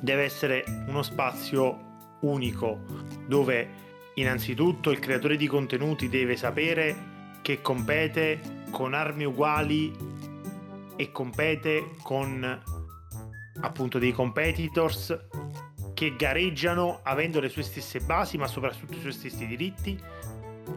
deve 0.00 0.22
essere 0.22 0.64
uno 0.86 1.02
spazio 1.02 2.16
unico 2.20 2.80
dove 3.26 3.68
innanzitutto 4.14 4.90
il 4.90 4.98
creatore 4.98 5.36
di 5.36 5.46
contenuti 5.46 6.08
deve 6.08 6.36
sapere 6.36 6.96
che 7.42 7.60
compete 7.60 8.64
con 8.70 8.94
armi 8.94 9.26
uguali 9.26 9.94
e 10.96 11.12
compete 11.12 11.96
con 12.00 12.71
appunto 13.60 13.98
dei 13.98 14.12
competitors 14.12 15.18
che 15.94 16.16
gareggiano 16.16 17.00
avendo 17.02 17.38
le 17.40 17.48
sue 17.48 17.62
stesse 17.62 18.00
basi 18.00 18.36
ma 18.38 18.46
soprattutto 18.46 18.94
i 18.96 19.00
suoi 19.00 19.12
stessi 19.12 19.46
diritti 19.46 20.00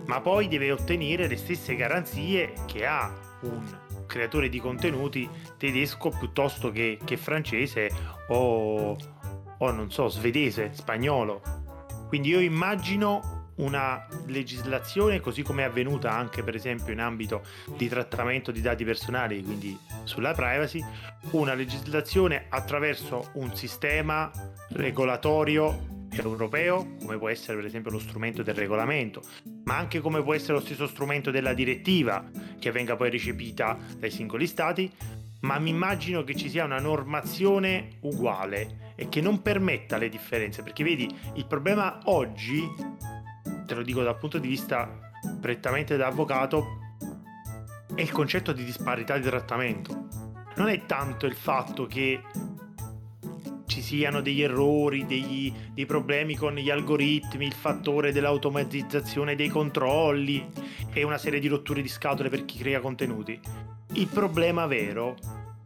ma 0.05 0.21
poi 0.21 0.47
deve 0.47 0.71
ottenere 0.71 1.27
le 1.27 1.37
stesse 1.37 1.75
garanzie 1.75 2.53
che 2.65 2.85
ha 2.85 3.13
un 3.41 3.63
creatore 4.05 4.49
di 4.49 4.59
contenuti 4.59 5.27
tedesco 5.57 6.09
piuttosto 6.09 6.71
che, 6.71 6.99
che 7.03 7.17
francese 7.17 7.89
o, 8.27 8.95
o 9.57 9.71
non 9.71 9.91
so 9.91 10.07
svedese, 10.07 10.71
spagnolo. 10.73 11.41
Quindi 12.07 12.29
io 12.29 12.39
immagino 12.39 13.34
una 13.55 14.05
legislazione 14.27 15.19
così 15.19 15.41
come 15.41 15.63
è 15.63 15.65
avvenuta 15.65 16.11
anche 16.11 16.43
per 16.43 16.55
esempio 16.55 16.91
in 16.91 16.99
ambito 16.99 17.43
di 17.77 17.87
trattamento 17.87 18.51
di 18.51 18.61
dati 18.61 18.83
personali, 18.83 19.43
quindi 19.43 19.77
sulla 20.03 20.33
privacy, 20.33 20.83
una 21.31 21.53
legislazione 21.53 22.45
attraverso 22.49 23.29
un 23.33 23.55
sistema 23.55 24.31
regolatorio 24.69 25.93
europeo, 26.11 26.95
come 26.99 27.17
può 27.17 27.29
essere 27.29 27.57
per 27.57 27.65
esempio 27.65 27.91
lo 27.91 27.99
strumento 27.99 28.43
del 28.43 28.55
regolamento, 28.55 29.21
ma 29.65 29.77
anche 29.77 29.99
come 29.99 30.23
può 30.23 30.33
essere 30.33 30.53
lo 30.53 30.61
stesso 30.61 30.87
strumento 30.87 31.31
della 31.31 31.53
direttiva 31.53 32.23
che 32.59 32.71
venga 32.71 32.95
poi 32.95 33.09
recepita 33.09 33.77
dai 33.97 34.11
singoli 34.11 34.47
stati, 34.47 34.91
ma 35.41 35.59
mi 35.59 35.69
immagino 35.69 36.23
che 36.23 36.35
ci 36.35 36.49
sia 36.49 36.63
una 36.63 36.79
normazione 36.79 37.97
uguale 38.01 38.93
e 38.95 39.09
che 39.09 39.21
non 39.21 39.41
permetta 39.41 39.97
le 39.97 40.09
differenze, 40.09 40.63
perché 40.63 40.83
vedi, 40.83 41.13
il 41.33 41.45
problema 41.45 41.99
oggi 42.05 42.63
te 43.65 43.73
lo 43.73 43.81
dico 43.81 44.03
dal 44.03 44.17
punto 44.17 44.37
di 44.37 44.47
vista 44.47 44.89
prettamente 45.39 45.97
da 45.97 46.07
avvocato, 46.07 46.83
è 47.93 48.01
il 48.01 48.11
concetto 48.11 48.51
di 48.51 48.63
disparità 48.63 49.17
di 49.17 49.27
trattamento. 49.27 50.07
Non 50.55 50.69
è 50.69 50.85
tanto 50.85 51.25
il 51.25 51.35
fatto 51.35 51.85
che 51.85 52.21
ci 53.65 53.81
siano 53.81 54.21
degli 54.21 54.41
errori, 54.41 55.05
degli, 55.05 55.53
dei 55.73 55.85
problemi 55.85 56.35
con 56.35 56.55
gli 56.55 56.69
algoritmi, 56.69 57.45
il 57.45 57.53
fattore 57.53 58.11
dell'automatizzazione 58.11 59.35
dei 59.35 59.49
controlli 59.49 60.47
e 60.93 61.03
una 61.03 61.17
serie 61.17 61.39
di 61.39 61.47
rotture 61.47 61.81
di 61.81 61.89
scatole 61.89 62.29
per 62.29 62.45
chi 62.45 62.57
crea 62.57 62.79
contenuti. 62.79 63.37
Il 63.93 64.07
problema 64.07 64.65
vero 64.65 65.15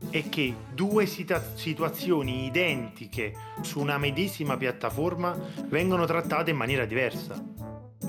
è 0.09 0.29
che 0.29 0.55
due 0.73 1.05
situa- 1.05 1.43
situazioni 1.55 2.45
identiche 2.45 3.33
su 3.61 3.79
una 3.79 3.97
medesima 3.97 4.57
piattaforma 4.57 5.37
vengono 5.67 6.05
trattate 6.05 6.51
in 6.51 6.57
maniera 6.57 6.85
diversa. 6.85 7.43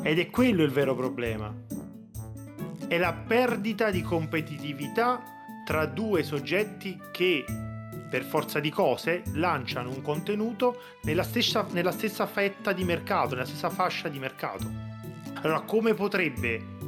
Ed 0.03 0.19
è 0.19 0.31
quello 0.31 0.63
il 0.63 0.71
vero 0.71 0.95
problema. 0.95 1.53
È 2.87 2.97
la 2.97 3.13
perdita 3.13 3.91
di 3.91 4.03
competitività 4.03 5.23
tra 5.65 5.87
due 5.87 6.23
soggetti 6.23 6.99
che 7.13 7.45
per 8.09 8.25
forza 8.25 8.59
di 8.59 8.71
cose 8.71 9.23
lanciano 9.35 9.91
un 9.91 10.03
contenuto 10.03 10.81
nella 11.03 11.23
stessa, 11.23 11.67
nella 11.71 11.93
stessa 11.93 12.27
fetta 12.27 12.73
di 12.73 12.83
mercato, 12.83 13.35
nella 13.35 13.47
stessa 13.47 13.71
fascia 13.71 14.09
di 14.09 14.19
mercato. 14.19 14.69
Allora, 15.43 15.61
come 15.61 15.95
potrebbe 15.95 16.79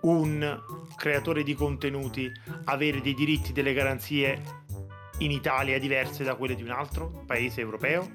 un 0.00 0.60
creatore 1.00 1.42
di 1.42 1.54
contenuti 1.54 2.30
avere 2.64 3.00
dei 3.00 3.14
diritti, 3.14 3.54
delle 3.54 3.72
garanzie 3.72 4.42
in 5.20 5.30
Italia 5.30 5.78
diverse 5.78 6.24
da 6.24 6.34
quelle 6.34 6.54
di 6.54 6.62
un 6.62 6.68
altro 6.68 7.24
paese 7.26 7.62
europeo? 7.62 8.06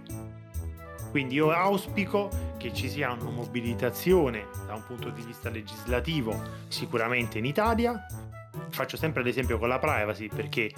Quindi 1.09 1.33
io 1.33 1.49
auspico 1.49 2.29
che 2.59 2.71
ci 2.73 2.87
sia 2.87 3.11
una 3.11 3.31
mobilitazione 3.31 4.45
da 4.67 4.75
un 4.75 4.83
punto 4.85 5.09
di 5.09 5.23
vista 5.23 5.49
legislativo 5.49 6.39
sicuramente 6.67 7.39
in 7.39 7.45
Italia. 7.45 8.05
Faccio 8.69 8.97
sempre 8.97 9.23
l'esempio 9.23 9.57
con 9.57 9.67
la 9.67 9.79
privacy 9.79 10.27
perché 10.27 10.71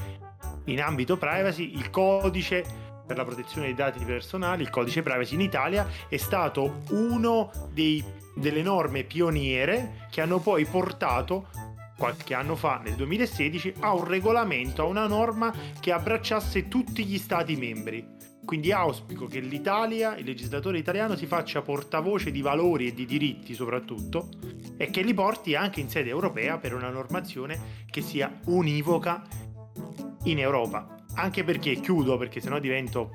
in 0.65 0.81
ambito 0.81 1.17
privacy 1.17 1.73
il 1.75 1.89
codice 1.89 2.63
per 3.05 3.17
la 3.17 3.25
protezione 3.25 3.67
dei 3.67 3.75
dati 3.75 4.03
personali, 4.05 4.61
il 4.61 4.69
codice 4.69 5.03
privacy 5.03 5.33
in 5.33 5.41
Italia 5.41 5.85
è 6.07 6.17
stato 6.17 6.83
uno 6.91 7.51
dei, 7.73 8.01
delle 8.33 8.61
norme 8.61 9.03
pioniere 9.03 10.05
che 10.09 10.21
hanno 10.21 10.39
poi 10.39 10.63
portato 10.63 11.66
qualche 11.97 12.35
anno 12.35 12.55
fa, 12.55 12.79
nel 12.83 12.93
2016, 12.95 13.73
a 13.79 13.93
un 13.93 14.05
regolamento, 14.05 14.83
a 14.83 14.85
una 14.85 15.07
norma 15.07 15.53
che 15.79 15.91
abbracciasse 15.91 16.67
tutti 16.67 17.03
gli 17.03 17.17
stati 17.17 17.55
membri. 17.55 18.15
Quindi 18.45 18.71
auspico 18.71 19.25
che 19.25 19.41
l'Italia, 19.41 20.15
il 20.15 20.23
legislatore 20.23 20.77
italiano, 20.77 21.17
si 21.17 21.25
faccia 21.25 21.61
portavoce 21.61 22.31
di 22.31 22.41
valori 22.41 22.87
e 22.87 22.93
di 22.93 23.05
diritti 23.05 23.53
soprattutto 23.53 24.29
e 24.77 24.89
che 24.89 25.01
li 25.01 25.13
porti 25.13 25.55
anche 25.55 25.81
in 25.81 25.89
sede 25.89 26.09
europea 26.09 26.57
per 26.57 26.73
una 26.73 26.89
normazione 26.89 27.83
che 27.89 28.01
sia 28.01 28.39
univoca 28.45 29.23
in 30.23 30.39
Europa. 30.39 30.95
Anche 31.15 31.43
perché, 31.43 31.75
chiudo 31.81 32.17
perché 32.17 32.39
sennò 32.39 32.59
divento 32.59 33.09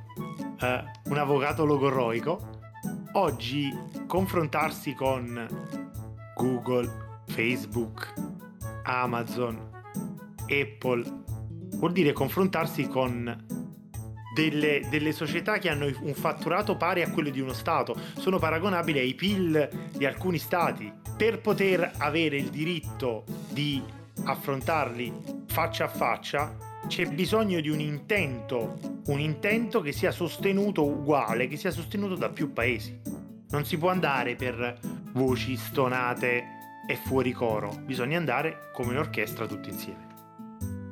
eh, 0.60 0.84
un 1.04 1.16
avvocato 1.16 1.64
logorroico, 1.64 2.60
oggi 3.12 3.70
confrontarsi 4.06 4.92
con 4.92 5.48
Google, 6.34 7.22
Facebook, 7.28 8.31
Amazon, 8.82 9.70
Apple, 10.48 11.04
vuol 11.76 11.92
dire 11.92 12.12
confrontarsi 12.12 12.88
con 12.88 13.44
delle, 14.34 14.80
delle, 14.88 15.12
società 15.12 15.58
che 15.58 15.68
hanno 15.68 15.90
un 16.00 16.14
fatturato 16.14 16.76
pari 16.76 17.02
a 17.02 17.10
quello 17.10 17.30
di 17.30 17.40
uno 17.40 17.52
Stato, 17.52 17.96
sono 18.16 18.38
paragonabili 18.38 18.98
ai 18.98 19.14
PIL 19.14 19.68
di 19.96 20.06
alcuni 20.06 20.38
Stati. 20.38 20.92
Per 21.16 21.40
poter 21.40 21.92
avere 21.98 22.36
il 22.36 22.48
diritto 22.48 23.24
di 23.50 23.82
affrontarli 24.24 25.12
faccia 25.46 25.84
a 25.84 25.88
faccia, 25.88 26.56
c'è 26.86 27.06
bisogno 27.06 27.60
di 27.60 27.68
un 27.68 27.80
intento, 27.80 28.78
un 29.06 29.20
intento 29.20 29.80
che 29.80 29.92
sia 29.92 30.10
sostenuto 30.10 30.84
uguale, 30.84 31.46
che 31.46 31.56
sia 31.56 31.70
sostenuto 31.70 32.14
da 32.16 32.30
più 32.30 32.52
paesi. 32.52 32.98
Non 33.50 33.64
si 33.64 33.76
può 33.76 33.90
andare 33.90 34.34
per 34.34 34.78
voci 35.12 35.56
stonate 35.56 36.60
e 36.86 36.96
fuori 36.96 37.32
coro, 37.32 37.76
bisogna 37.84 38.18
andare 38.18 38.70
come 38.72 38.90
un'orchestra 38.90 39.46
tutti 39.46 39.68
insieme. 39.68 40.10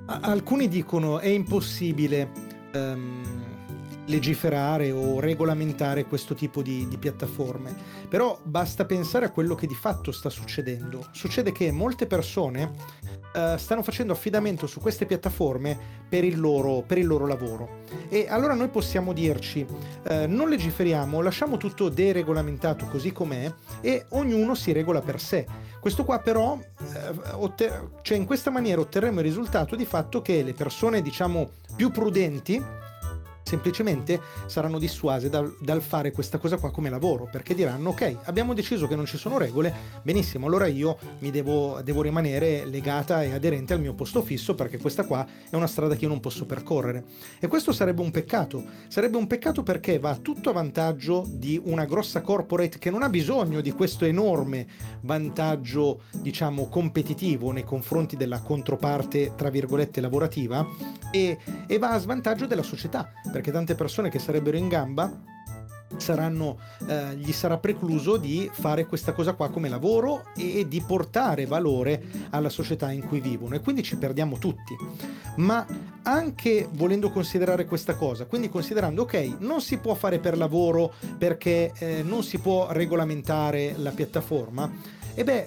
Alcuni 0.07 0.69
dicono 0.69 1.21
è 1.21 1.29
impossibile 1.29 2.31
um, 2.75 3.41
legiferare 4.11 4.91
o 4.91 5.21
regolamentare 5.21 6.05
questo 6.05 6.35
tipo 6.35 6.63
di, 6.63 6.87
di, 6.89 6.99
piattaforme. 6.99 7.75
Però 8.09 8.39
basta 8.43 8.85
pensare 8.85 9.27
a 9.27 9.31
quello 9.31 9.55
che 9.55 9.69
di 9.69 9.75
fatto 9.75 10.11
sta 10.11 10.29
succedendo. 10.29 11.07
Succede 11.13 11.53
che 11.53 11.71
molte 11.71 12.07
persone 12.07 12.73
uh, 13.35 13.57
stanno 13.57 13.83
facendo 13.83 14.13
affidamento 14.13 14.67
su 14.67 14.81
queste 14.81 15.07
piattaforme 15.07 15.79
per 16.09 16.25
il, 16.25 16.39
loro, 16.39 16.83
per 16.85 16.99
il 16.99 17.07
loro 17.07 17.27
lavoro. 17.27 17.83
E 18.09 18.27
allora 18.29 18.55
noi 18.55 18.69
possiamo 18.69 19.13
dirci, 19.13 19.65
uh, 19.65 20.27
non 20.27 20.49
legiferiamo, 20.49 21.21
lasciamo 21.21 21.57
tutto 21.57 21.89
deregolamentato 21.89 22.87
così 22.87 23.13
com'è 23.13 23.53
e 23.81 24.07
ognuno 24.11 24.55
si 24.57 24.73
regola 24.73 25.01
per 25.01 25.21
sé. 25.21 25.47
Questo 25.81 26.05
qua 26.05 26.19
però, 26.19 26.53
uh, 26.53 27.43
otter- 27.43 28.03
cioè 28.03 28.17
in 28.19 28.27
questa 28.27 28.51
maniera 28.51 28.81
otterremo 28.81 29.21
il 29.21 29.27
risultato 29.27 29.77
di 29.77 29.87
fatto 29.87 30.21
che 30.21 30.43
le 30.43 30.53
persone 30.53 31.01
diciamo 31.01 31.51
più 31.75 31.91
prudenti 31.91 32.63
semplicemente 33.51 34.21
saranno 34.47 34.79
dissuase 34.79 35.29
dal, 35.29 35.53
dal, 35.59 35.83
fare 35.83 36.13
questa 36.13 36.39
cosa 36.39 36.57
qua 36.57 36.71
come 36.71 36.89
lavoro, 36.89 37.29
perché 37.29 37.53
diranno 37.53 37.91
ok, 37.91 38.19
abbiamo 38.25 38.55
deciso 38.55 38.87
che 38.87 38.95
non 38.95 39.07
ci 39.07 39.19
sono 39.19 39.39
regole, 39.39 39.75
benissimo, 40.03 40.47
allora 40.47 40.67
io 40.67 40.97
mi 41.19 41.33
devo, 41.33 41.81
devo 41.83 42.01
rimanere 42.01 42.65
legata 42.65 43.25
e 43.25 43.33
aderente 43.33 43.75
al 43.75 43.81
mio 43.81 43.95
posto 43.95 44.23
fisso 44.23 44.55
perché 44.55 44.79
questa 44.79 45.05
qua 45.05 45.27
è 45.49 45.57
una 45.57 45.67
strada 45.67 45.97
che 45.97 46.05
io 46.05 46.11
non 46.11 46.21
posso 46.21 46.47
percorrere. 46.47 47.05
E 47.41 47.49
questo 47.49 47.73
sarebbe 47.73 48.03
un 48.03 48.13
peccato, 48.13 48.63
sarebbe 48.87 49.17
un 49.17 49.27
peccato 49.27 49.65
perché 49.65 49.99
va 49.99 50.15
tutto 50.15 50.51
a 50.51 50.53
vantaggio 50.53 51.27
di 51.27 51.61
una 51.65 51.87
grossa 51.87 52.21
corporate 52.21 52.79
che 52.79 52.91
non 52.91 53.03
ha 53.03 53.09
bisogno 53.09 53.61
di 53.61 53.73
questo 53.73 54.05
enorme 54.05 54.67
vantaggio, 55.01 56.03
diciamo, 56.13 56.69
competitivo 56.69 57.51
nei 57.51 57.65
confronti 57.65 58.17
della 58.17 58.41
controparte, 58.41 59.33
tra 59.35 59.51
virgolette, 59.51 60.01
lavorativa, 60.01 60.65
e, 61.11 61.37
e 61.67 61.79
va 61.79 61.91
a 61.91 61.99
svantaggio 61.99 62.47
della 62.47 62.63
società 62.63 63.11
perché 63.41 63.53
tante 63.53 63.75
persone 63.75 64.11
che 64.11 64.19
sarebbero 64.19 64.59
in 64.59 64.69
gamba 64.69 65.11
saranno, 65.97 66.59
eh, 66.87 67.17
gli 67.17 67.33
sarà 67.33 67.57
precluso 67.57 68.19
di 68.19 68.49
fare 68.53 68.85
questa 68.85 69.13
cosa 69.13 69.33
qua 69.33 69.49
come 69.49 69.71
lavoro 69.71 70.27
e 70.37 70.69
di 70.69 70.83
portare 70.83 71.47
valore 71.47 72.03
alla 72.31 72.51
società 72.51 72.93
in 72.93 73.07
cui 73.07 73.21
vivono 73.21 73.55
e 73.55 73.61
quindi 73.61 73.83
ci 73.83 73.97
perdiamo 73.97 74.37
tutti. 74.37 74.77
Ma 75.37 75.67
anche 76.03 76.69
volendo 76.73 77.11
considerare 77.11 77.65
questa 77.65 77.95
cosa, 77.95 78.27
quindi 78.27 78.51
considerando 78.51 79.03
ok, 79.03 79.37
non 79.39 79.63
si 79.63 79.79
può 79.79 79.95
fare 79.95 80.19
per 80.19 80.37
lavoro 80.37 80.93
perché 81.17 81.73
eh, 81.79 82.03
non 82.03 82.23
si 82.23 82.39
può 82.39 82.69
regolamentare 82.71 83.75
la 83.79 83.91
piattaforma, 83.91 84.71
e 85.15 85.25
beh, 85.25 85.47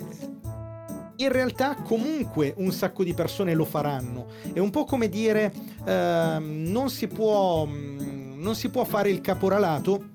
in 1.23 1.31
realtà 1.31 1.75
comunque 1.75 2.53
un 2.57 2.71
sacco 2.71 3.03
di 3.03 3.13
persone 3.13 3.53
lo 3.53 3.65
faranno. 3.65 4.27
È 4.53 4.59
un 4.59 4.69
po' 4.69 4.86
come 4.86 5.09
dire 5.09 5.51
eh, 5.86 6.38
non, 6.39 6.89
si 6.89 7.07
può, 7.07 7.65
mm, 7.65 8.41
non 8.41 8.55
si 8.55 8.69
può 8.69 8.83
fare 8.83 9.09
il 9.09 9.21
caporalato 9.21 10.12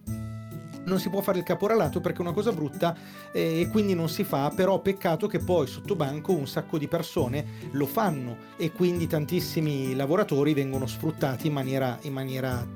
non 0.89 0.99
si 0.99 1.11
può 1.11 1.21
fare 1.21 1.39
il 1.39 1.45
caporalato 1.45 2.01
perché 2.01 2.19
è 2.19 2.23
una 2.23 2.33
cosa 2.33 2.51
brutta 2.51 2.97
eh, 3.31 3.61
e 3.61 3.69
quindi 3.69 3.95
non 3.95 4.09
si 4.09 4.25
fa, 4.25 4.51
però 4.55 4.81
peccato 4.81 5.27
che 5.27 5.39
poi 5.39 5.67
sotto 5.67 5.95
banco 5.95 6.33
un 6.33 6.49
sacco 6.49 6.79
di 6.79 6.89
persone 6.89 7.69
lo 7.73 7.85
fanno 7.85 8.37
e 8.57 8.73
quindi 8.73 9.07
tantissimi 9.07 9.95
lavoratori 9.95 10.55
vengono 10.55 10.87
sfruttati 10.87 11.47
in 11.47 11.53
maniera, 11.53 11.99
in 12.03 12.13
maniera 12.15 12.67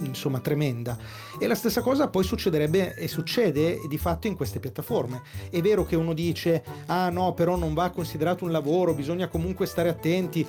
insomma 0.00 0.40
tremenda. 0.40 0.96
E 1.38 1.46
la 1.46 1.54
stessa 1.54 1.80
cosa 1.80 2.08
poi 2.08 2.24
succederebbe 2.24 2.94
e 2.94 3.08
succede 3.08 3.80
di 3.88 3.98
fatto 3.98 4.26
in 4.26 4.36
queste 4.36 4.60
piattaforme. 4.60 5.22
È 5.50 5.60
vero 5.60 5.84
che 5.84 5.96
uno 5.96 6.12
dice 6.12 6.62
ah 6.86 7.10
no 7.10 7.32
però 7.34 7.56
non 7.56 7.74
va 7.74 7.90
considerato 7.90 8.44
un 8.44 8.50
lavoro, 8.52 8.94
bisogna 8.94 9.28
comunque 9.28 9.66
stare 9.66 9.88
attenti. 9.88 10.46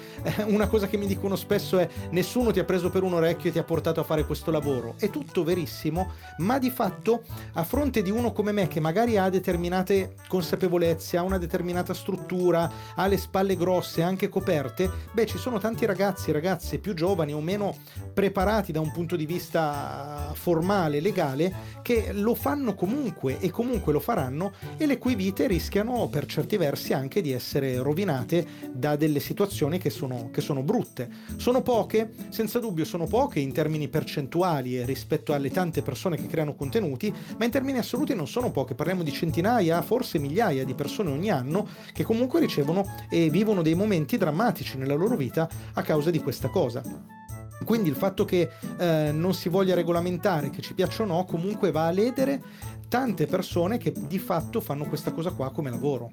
una 0.47 0.67
cosa 0.67 0.87
che 0.87 0.97
mi 0.97 1.07
dicono 1.07 1.35
spesso 1.35 1.77
è 1.79 1.87
nessuno 2.11 2.51
ti 2.51 2.59
ha 2.59 2.63
preso 2.63 2.89
per 2.89 3.03
un 3.03 3.13
orecchio 3.13 3.49
e 3.49 3.53
ti 3.53 3.59
ha 3.59 3.63
portato 3.63 3.99
a 3.99 4.03
fare 4.03 4.25
questo 4.25 4.51
lavoro. 4.51 4.95
È 4.97 5.09
tutto 5.09 5.43
verissimo, 5.43 6.11
ma 6.37 6.57
di 6.59 6.69
fatto 6.69 7.23
a 7.53 7.63
fronte 7.63 8.01
di 8.01 8.11
uno 8.11 8.31
come 8.31 8.51
me 8.51 8.67
che 8.67 8.79
magari 8.79 9.17
ha 9.17 9.29
determinate 9.29 10.15
consapevolezze, 10.27 11.17
ha 11.17 11.23
una 11.23 11.37
determinata 11.37 11.93
struttura, 11.93 12.71
ha 12.95 13.07
le 13.07 13.17
spalle 13.17 13.55
grosse, 13.55 14.01
anche 14.01 14.29
coperte, 14.29 14.89
beh 15.11 15.25
ci 15.25 15.37
sono 15.37 15.59
tanti 15.59 15.85
ragazzi 15.85 16.29
e 16.29 16.33
ragazze 16.33 16.77
più 16.79 16.93
giovani 16.93 17.33
o 17.33 17.41
meno 17.41 17.75
preparati 18.13 18.71
da 18.71 18.79
un 18.79 18.91
punto 18.91 19.15
di 19.15 19.25
vista 19.25 19.38
formale, 19.39 20.99
legale, 20.99 21.77
che 21.81 22.11
lo 22.13 22.35
fanno 22.35 22.75
comunque 22.75 23.39
e 23.39 23.49
comunque 23.49 23.93
lo 23.93 23.99
faranno 23.99 24.53
e 24.77 24.85
le 24.85 24.97
cui 24.97 25.15
vite 25.15 25.47
rischiano 25.47 26.07
per 26.07 26.25
certi 26.25 26.57
versi 26.57 26.93
anche 26.93 27.21
di 27.21 27.31
essere 27.31 27.77
rovinate 27.77 28.45
da 28.71 28.95
delle 28.95 29.19
situazioni 29.19 29.77
che 29.77 29.89
sono, 29.89 30.29
che 30.31 30.41
sono 30.41 30.61
brutte. 30.61 31.09
Sono 31.37 31.61
poche, 31.61 32.11
senza 32.29 32.59
dubbio 32.59 32.85
sono 32.85 33.05
poche 33.05 33.39
in 33.39 33.51
termini 33.51 33.87
percentuali 33.87 34.83
rispetto 34.85 35.33
alle 35.33 35.49
tante 35.49 35.81
persone 35.81 36.17
che 36.17 36.27
creano 36.27 36.55
contenuti, 36.55 37.13
ma 37.37 37.45
in 37.45 37.51
termini 37.51 37.77
assoluti 37.77 38.13
non 38.13 38.27
sono 38.27 38.51
poche, 38.51 38.75
parliamo 38.75 39.03
di 39.03 39.11
centinaia, 39.11 39.81
forse 39.81 40.19
migliaia 40.19 40.63
di 40.63 40.73
persone 40.73 41.09
ogni 41.09 41.29
anno 41.29 41.67
che 41.93 42.03
comunque 42.03 42.39
ricevono 42.39 42.85
e 43.09 43.29
vivono 43.29 43.61
dei 43.61 43.75
momenti 43.75 44.17
drammatici 44.17 44.77
nella 44.77 44.95
loro 44.95 45.15
vita 45.15 45.49
a 45.73 45.81
causa 45.81 46.09
di 46.09 46.19
questa 46.19 46.49
cosa. 46.49 47.18
Quindi 47.63 47.89
il 47.89 47.95
fatto 47.95 48.25
che 48.25 48.49
eh, 48.77 49.11
non 49.13 49.33
si 49.33 49.49
voglia 49.49 49.75
regolamentare, 49.75 50.49
che 50.49 50.61
ci 50.61 50.73
piaccia 50.73 51.03
o 51.03 51.05
no, 51.05 51.25
comunque 51.25 51.71
va 51.71 51.87
a 51.87 51.91
ledere 51.91 52.41
tante 52.87 53.27
persone 53.27 53.77
che 53.77 53.93
di 53.95 54.19
fatto 54.19 54.61
fanno 54.61 54.85
questa 54.85 55.11
cosa 55.11 55.31
qua 55.31 55.51
come 55.51 55.69
lavoro. 55.69 56.11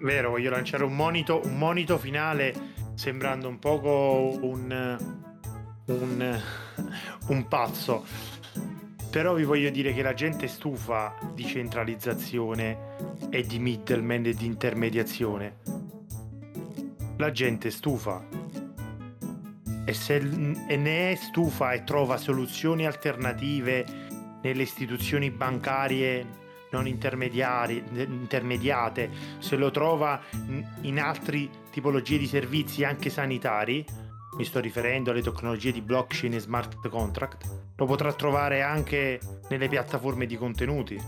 Vero, 0.00 0.30
voglio 0.30 0.50
lanciare 0.50 0.84
un 0.84 0.94
monito, 0.94 1.40
un 1.44 1.56
monito 1.56 1.98
finale 1.98 2.72
sembrando 2.94 3.48
un 3.48 3.58
poco 3.58 4.36
un, 4.40 4.98
un, 5.86 6.40
un 7.28 7.48
pazzo. 7.48 8.04
Però 9.10 9.34
vi 9.34 9.44
voglio 9.44 9.70
dire 9.70 9.94
che 9.94 10.02
la 10.02 10.14
gente 10.14 10.46
è 10.46 10.48
stufa 10.48 11.14
di 11.32 11.44
centralizzazione 11.46 12.96
e 13.30 13.42
di 13.42 13.58
middleman 13.58 14.26
e 14.26 14.34
di 14.34 14.46
intermediazione. 14.46 15.56
La 17.16 17.30
gente 17.30 17.68
è 17.68 17.70
stufa 17.70 18.26
e 19.84 19.92
se 19.92 20.16
e 20.16 20.76
ne 20.76 21.12
è 21.12 21.14
stufa 21.14 21.72
e 21.72 21.84
trova 21.84 22.16
soluzioni 22.16 22.86
alternative 22.86 23.84
nelle 24.42 24.62
istituzioni 24.62 25.30
bancarie 25.30 26.42
non 26.70 26.88
intermediate, 26.88 29.10
se 29.38 29.56
lo 29.56 29.70
trova 29.70 30.20
in 30.80 30.98
altre 30.98 31.48
tipologie 31.70 32.18
di 32.18 32.26
servizi 32.26 32.82
anche 32.82 33.10
sanitari, 33.10 33.84
mi 34.36 34.44
sto 34.44 34.58
riferendo 34.58 35.12
alle 35.12 35.22
tecnologie 35.22 35.70
di 35.70 35.80
blockchain 35.80 36.34
e 36.34 36.40
smart 36.40 36.88
contract, 36.88 37.74
lo 37.76 37.86
potrà 37.86 38.12
trovare 38.12 38.62
anche 38.62 39.20
nelle 39.48 39.68
piattaforme 39.68 40.26
di 40.26 40.36
contenuti 40.36 41.00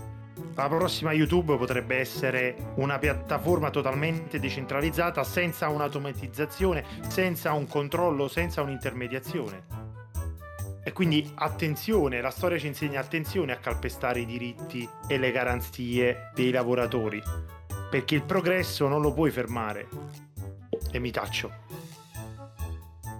la 0.57 0.67
prossima 0.67 1.11
YouTube 1.11 1.55
potrebbe 1.55 1.97
essere 1.97 2.73
una 2.77 2.97
piattaforma 2.97 3.69
totalmente 3.69 4.39
decentralizzata, 4.39 5.23
senza 5.23 5.69
un'automatizzazione, 5.69 6.83
senza 7.07 7.53
un 7.53 7.67
controllo, 7.67 8.27
senza 8.27 8.63
un'intermediazione. 8.63 9.65
E 10.83 10.91
quindi 10.93 11.31
attenzione, 11.35 12.21
la 12.21 12.31
storia 12.31 12.57
ci 12.57 12.65
insegna 12.65 12.99
attenzione 12.99 13.51
a 13.51 13.57
calpestare 13.57 14.21
i 14.21 14.25
diritti 14.25 14.89
e 15.07 15.19
le 15.19 15.31
garanzie 15.31 16.31
dei 16.33 16.49
lavoratori, 16.49 17.21
perché 17.91 18.15
il 18.15 18.23
progresso 18.23 18.87
non 18.87 19.01
lo 19.01 19.13
puoi 19.13 19.29
fermare. 19.29 19.87
E 20.91 20.97
mi 20.97 21.11
taccio. 21.11 21.51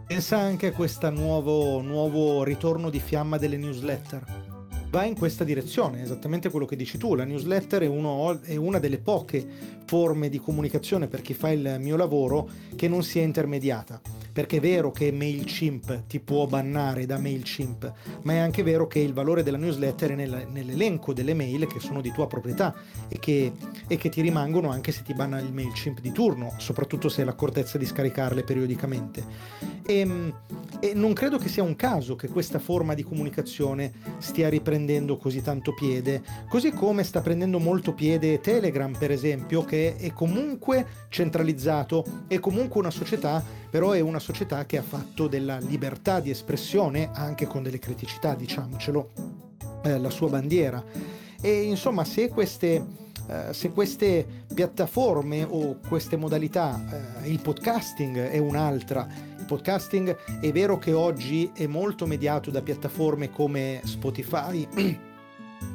Pensa 0.08 0.38
anche 0.39 0.67
a 0.67 0.71
questo 0.71 1.08
nuovo, 1.12 1.82
nuovo 1.82 2.43
ritorno 2.43 2.89
di 2.89 3.00
fiamma 3.00 3.38
delle 3.38 3.58
newsletter 3.58 4.47
va 4.89 5.04
in 5.04 5.17
questa 5.17 5.43
direzione, 5.43 6.02
esattamente 6.02 6.50
quello 6.50 6.65
che 6.65 6.76
dici 6.76 6.97
tu. 6.97 7.15
La 7.15 7.26
newsletter 7.26 7.84
è, 7.84 7.88
uno, 7.88 8.39
è, 8.41 8.56
una 8.56 8.80
delle 8.80 9.00
poche 9.00 9.45
forme 9.86 10.30
di 10.30 10.39
comunicazione 10.39 11.08
per 11.08 11.21
chi 11.21 11.34
fa 11.34 11.50
il 11.50 11.78
mio 11.80 11.95
lavoro 11.95 12.50
che 12.76 12.88
non 12.88 13.04
sia 13.04 13.21
intermediata. 13.21 14.00
Perché 14.38 14.58
è 14.58 14.60
vero 14.60 14.91
che 14.91 15.12
MailChimp 15.12 16.04
ti 16.06 16.19
può 16.19 16.45
bannare 16.45 17.08
da 17.08 17.17
MailChimp, 17.17 17.91
ma 18.21 18.34
è 18.34 18.38
anche 18.38 18.62
vero 18.62 18.86
che 18.86 19.00
il 19.00 19.12
valore 19.12 19.41
della 19.41 19.58
newsletter 19.58 20.12
è 20.12 20.13
nel, 20.13 20.45
nell'elenco 20.52 21.12
delle 21.12 21.34
mail 21.34 21.65
che 21.65 21.80
sono 21.80 22.02
di 22.02 22.12
tua 22.12 22.28
proprietà 22.28 22.71
e 23.08 23.17
che, 23.17 23.52
e 23.88 23.97
che 23.97 24.10
ti 24.10 24.21
rimangono 24.21 24.69
anche 24.69 24.91
se 24.91 25.02
ti 25.02 25.15
banna 25.15 25.39
il 25.39 25.52
MailChimp 25.52 26.02
di 26.02 26.12
turno, 26.12 26.54
soprattutto 26.60 27.10
se 27.10 27.21
hai 27.21 27.26
l'accortezza 27.26 27.80
di 27.80 27.86
scaricarle 27.88 28.43
periodicamente. 28.43 29.26
E, 29.88 30.00
ehm, 30.02 30.34
e 30.80 30.93
non 30.93 31.13
credo 31.13 31.39
che 31.39 31.50
sia 31.50 31.63
un 31.63 31.76
caso 31.76 32.15
che 32.15 32.28
questa 32.28 32.60
forma 32.60 32.93
di 32.93 33.02
comunicazione 33.02 33.91
stia 34.19 34.50
riprendendo 34.50 35.17
così 35.17 35.41
tanto 35.41 35.73
piede, 35.73 36.21
così 36.47 36.71
come 36.71 37.04
sta 37.04 37.21
prendendo 37.21 37.58
molto 37.58 37.93
piede 37.93 38.39
Telegram, 38.39 38.95
per 38.95 39.10
esempio, 39.10 39.63
che 39.63 39.95
è 39.95 40.13
comunque 40.13 40.86
centralizzato, 41.10 42.06
è 42.28 42.38
comunque 42.39 42.80
una 42.80 42.91
società, 42.91 43.43
però 43.78 43.92
è 43.92 44.00
una 44.00 44.18
società 44.18 44.66
che 44.66 44.80
ha 44.80 44.82
fatto 44.82 45.28
della 45.28 45.60
libertà 45.60 46.20
di 46.20 46.32
espressione, 46.32 47.12
anche 47.13 47.46
con 47.46 47.62
delle 47.62 47.78
criticità, 47.78 48.34
diciamocelo, 48.34 49.12
eh, 49.84 50.00
la 50.00 50.10
sua 50.10 50.30
bandiera. 50.30 50.84
E 51.40 51.62
insomma, 51.62 52.04
se 52.04 52.28
queste 52.30 53.06
Uh, 53.28 53.52
se 53.52 53.72
queste 53.72 54.26
piattaforme 54.54 55.46
o 55.46 55.80
queste 55.86 56.16
modalità, 56.16 56.82
uh, 57.22 57.28
il 57.28 57.42
podcasting 57.42 58.18
è 58.30 58.38
un'altra, 58.38 59.06
podcasting 59.46 60.40
è 60.40 60.50
vero 60.54 60.78
che 60.78 60.94
oggi 60.94 61.52
è 61.54 61.68
molto 61.68 62.06
mediato 62.06 62.52
da 62.52 62.62
piattaforme 62.62 63.30
come 63.30 63.82
Spotify 63.84 64.66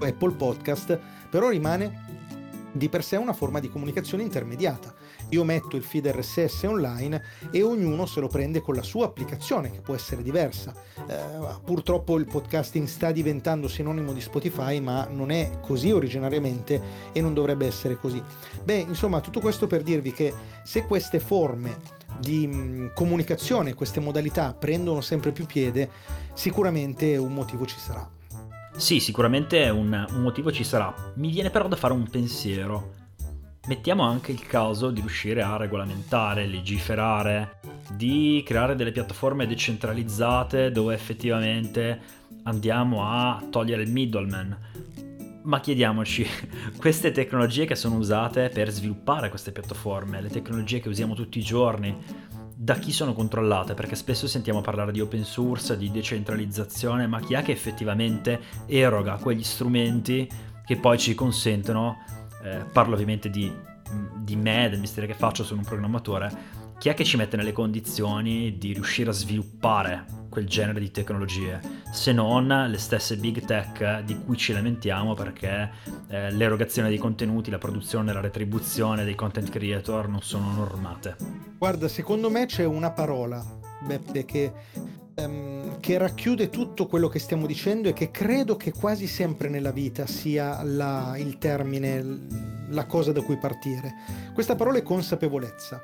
o 0.01 0.03
Apple 0.07 0.33
Podcast, 0.33 0.99
però 1.29 1.51
rimane 1.51 2.71
di 2.73 2.89
per 2.89 3.05
sé 3.05 3.17
una 3.17 3.35
forma 3.35 3.61
di 3.61 3.69
comunicazione 3.69 4.23
intermediata. 4.23 4.95
Io 5.33 5.45
metto 5.45 5.77
il 5.77 5.83
feed 5.83 6.09
RSS 6.09 6.65
online 6.65 7.23
e 7.51 7.63
ognuno 7.63 8.05
se 8.05 8.21
lo 8.21 8.29
prende 8.29 8.61
con 8.61 8.75
la 8.75 8.83
sua 8.83 9.07
applicazione, 9.07 9.71
che 9.71 9.81
può 9.81 9.95
essere 9.95 10.23
diversa. 10.23 10.75
Eh, 11.07 11.17
purtroppo 11.65 12.19
il 12.19 12.27
podcasting 12.27 12.87
sta 12.87 13.11
diventando 13.13 13.67
sinonimo 13.67 14.13
di 14.13 14.21
Spotify, 14.21 14.79
ma 14.81 15.07
non 15.11 15.31
è 15.31 15.59
così 15.63 15.91
originariamente 15.91 16.81
e 17.13 17.21
non 17.23 17.33
dovrebbe 17.33 17.67
essere 17.67 17.97
così. 17.97 18.23
Beh, 18.63 18.85
insomma, 18.89 19.21
tutto 19.21 19.41
questo 19.41 19.67
per 19.67 19.83
dirvi 19.83 20.13
che 20.13 20.35
se 20.65 20.85
queste 20.85 21.19
forme 21.19 21.79
di 22.19 22.47
mh, 22.47 22.93
comunicazione, 22.93 23.73
queste 23.73 24.01
modalità 24.01 24.53
prendono 24.53 25.01
sempre 25.01 25.33
più 25.33 25.47
piede, 25.47 25.89
sicuramente 26.35 27.17
un 27.17 27.33
motivo 27.33 27.65
ci 27.65 27.79
sarà. 27.79 28.07
Sì, 28.77 29.01
sicuramente 29.01 29.67
un, 29.71 30.07
un 30.11 30.21
motivo 30.21 30.53
ci 30.53 30.65
sarà. 30.65 30.95
Mi 31.15 31.31
viene 31.31 31.49
però 31.49 31.69
da 31.69 31.77
fare 31.77 31.95
un 31.95 32.07
pensiero. 32.09 33.01
Mettiamo 33.69 34.03
anche 34.03 34.33
il 34.33 34.45
caso 34.45 34.91
di 34.91 34.99
riuscire 34.99 35.41
a 35.41 35.57
regolamentare, 35.57 36.47
legiferare, 36.47 37.61
di 37.95 38.43
creare 38.45 38.75
delle 38.75 38.91
piattaforme 38.91 39.47
decentralizzate 39.47 40.73
dove 40.73 40.95
effettivamente 40.95 42.01
andiamo 42.43 43.05
a 43.05 43.41
togliere 43.51 43.83
il 43.83 43.93
middleman. 43.93 44.59
Ma 45.45 45.61
chiediamoci, 45.61 46.27
queste 46.77 47.13
tecnologie 47.13 47.65
che 47.65 47.77
sono 47.77 47.99
usate 47.99 48.49
per 48.49 48.69
sviluppare 48.69 49.29
queste 49.29 49.53
piattaforme, 49.53 50.21
le 50.21 50.29
tecnologie 50.29 50.81
che 50.81 50.89
usiamo 50.89 51.15
tutti 51.15 51.39
i 51.39 51.43
giorni, 51.43 51.97
da 52.57 52.75
chi 52.75 52.91
sono 52.91 53.13
controllate? 53.13 53.75
Perché 53.75 53.95
spesso 53.95 54.27
sentiamo 54.27 54.61
parlare 54.61 54.91
di 54.91 55.01
open 55.01 55.23
source, 55.23 55.77
di 55.77 55.89
decentralizzazione, 55.93 57.07
ma 57.07 57.21
chi 57.21 57.35
è 57.35 57.43
che 57.43 57.53
effettivamente 57.53 58.41
eroga 58.67 59.19
quegli 59.19 59.45
strumenti 59.45 60.29
che 60.65 60.77
poi 60.77 60.99
ci 60.99 61.15
consentono, 61.15 62.22
eh, 62.43 62.65
parlo 62.73 62.95
ovviamente 62.95 63.31
di, 63.31 63.53
di 64.17 64.37
me, 64.37 64.69
del 64.69 64.81
mestiere 64.81 65.07
che 65.07 65.15
faccio, 65.15 65.45
sono 65.45 65.61
un 65.61 65.67
programmatore, 65.67 66.61
chi 66.79 66.89
è 66.89 66.95
che 66.95 67.05
ci 67.05 67.17
mette 67.17 67.37
nelle 67.37 67.53
condizioni 67.53 68.59
di 68.59 68.73
riuscire 68.73 69.11
a 69.11 69.13
sviluppare 69.13 70.05
quel 70.29 70.49
genere 70.49 70.81
di 70.81 70.91
tecnologie, 70.91 71.61
se 71.93 72.13
non 72.13 72.49
le 72.49 72.79
stesse 72.79 73.17
big 73.19 73.45
tech 73.45 74.01
di 74.01 74.19
cui 74.25 74.37
ci 74.37 74.53
lamentiamo 74.53 75.15
perché 75.15 75.71
eh, 76.09 76.33
l'erogazione 76.33 76.89
dei 76.89 76.99
contenuti, 76.99 77.51
la 77.51 77.59
produzione, 77.59 78.13
la 78.13 78.21
retribuzione 78.21 79.05
dei 79.05 79.15
content 79.15 79.49
creator 79.49 80.09
non 80.09 80.23
sono 80.23 80.51
normate. 80.53 81.17
Guarda, 81.59 81.87
secondo 81.87 82.31
me 82.31 82.47
c'è 82.47 82.65
una 82.65 82.91
parola, 82.91 83.45
Beppe, 83.87 84.25
che, 84.25 84.53
um, 85.25 85.81
che 85.81 85.99
racchiude 85.99 86.51
tutto 86.51 86.87
quello 86.87 87.09
che 87.09 87.19
stiamo 87.19 87.47
dicendo 87.47 87.89
e 87.89 87.93
che 87.93 88.11
credo 88.11 88.57
che 88.57 88.73
quasi 88.73 89.07
sempre 89.07 89.49
nella 89.49 89.73
vita 89.73 90.07
sia 90.07 90.63
la, 90.63 91.15
il 91.19 91.39
termine, 91.39 92.21
la 92.69 92.87
cosa 92.87 93.13
da 93.13 93.23
cui 93.23 93.37
partire. 93.37 93.95
Questa 94.33 94.55
parola 94.55 94.79
è 94.79 94.83
consapevolezza 94.83 95.83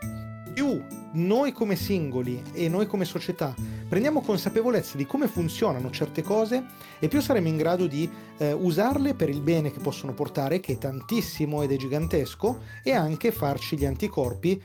più 0.59 0.84
noi 1.12 1.53
come 1.53 1.76
singoli 1.76 2.43
e 2.53 2.68
noi 2.68 2.89
come 2.89 3.05
società 3.05 3.55
prendiamo 3.89 4.20
consapevolezza 4.20 4.97
di 4.97 5.07
come 5.07 5.28
funzionano 5.28 5.89
certe 5.91 6.20
cose 6.20 6.64
e 6.99 7.07
più 7.07 7.20
saremo 7.20 7.47
in 7.47 7.57
grado 7.57 7.86
di 7.86 8.11
eh, 8.39 8.51
usarle 8.51 9.14
per 9.14 9.28
il 9.28 9.41
bene 9.41 9.70
che 9.70 9.78
possono 9.78 10.14
portare, 10.14 10.59
che 10.59 10.72
è 10.72 10.78
tantissimo 10.78 11.62
ed 11.62 11.70
è 11.70 11.76
gigantesco, 11.76 12.59
e 12.82 12.91
anche 12.91 13.30
farci 13.30 13.76
gli 13.76 13.84
anticorpi 13.84 14.61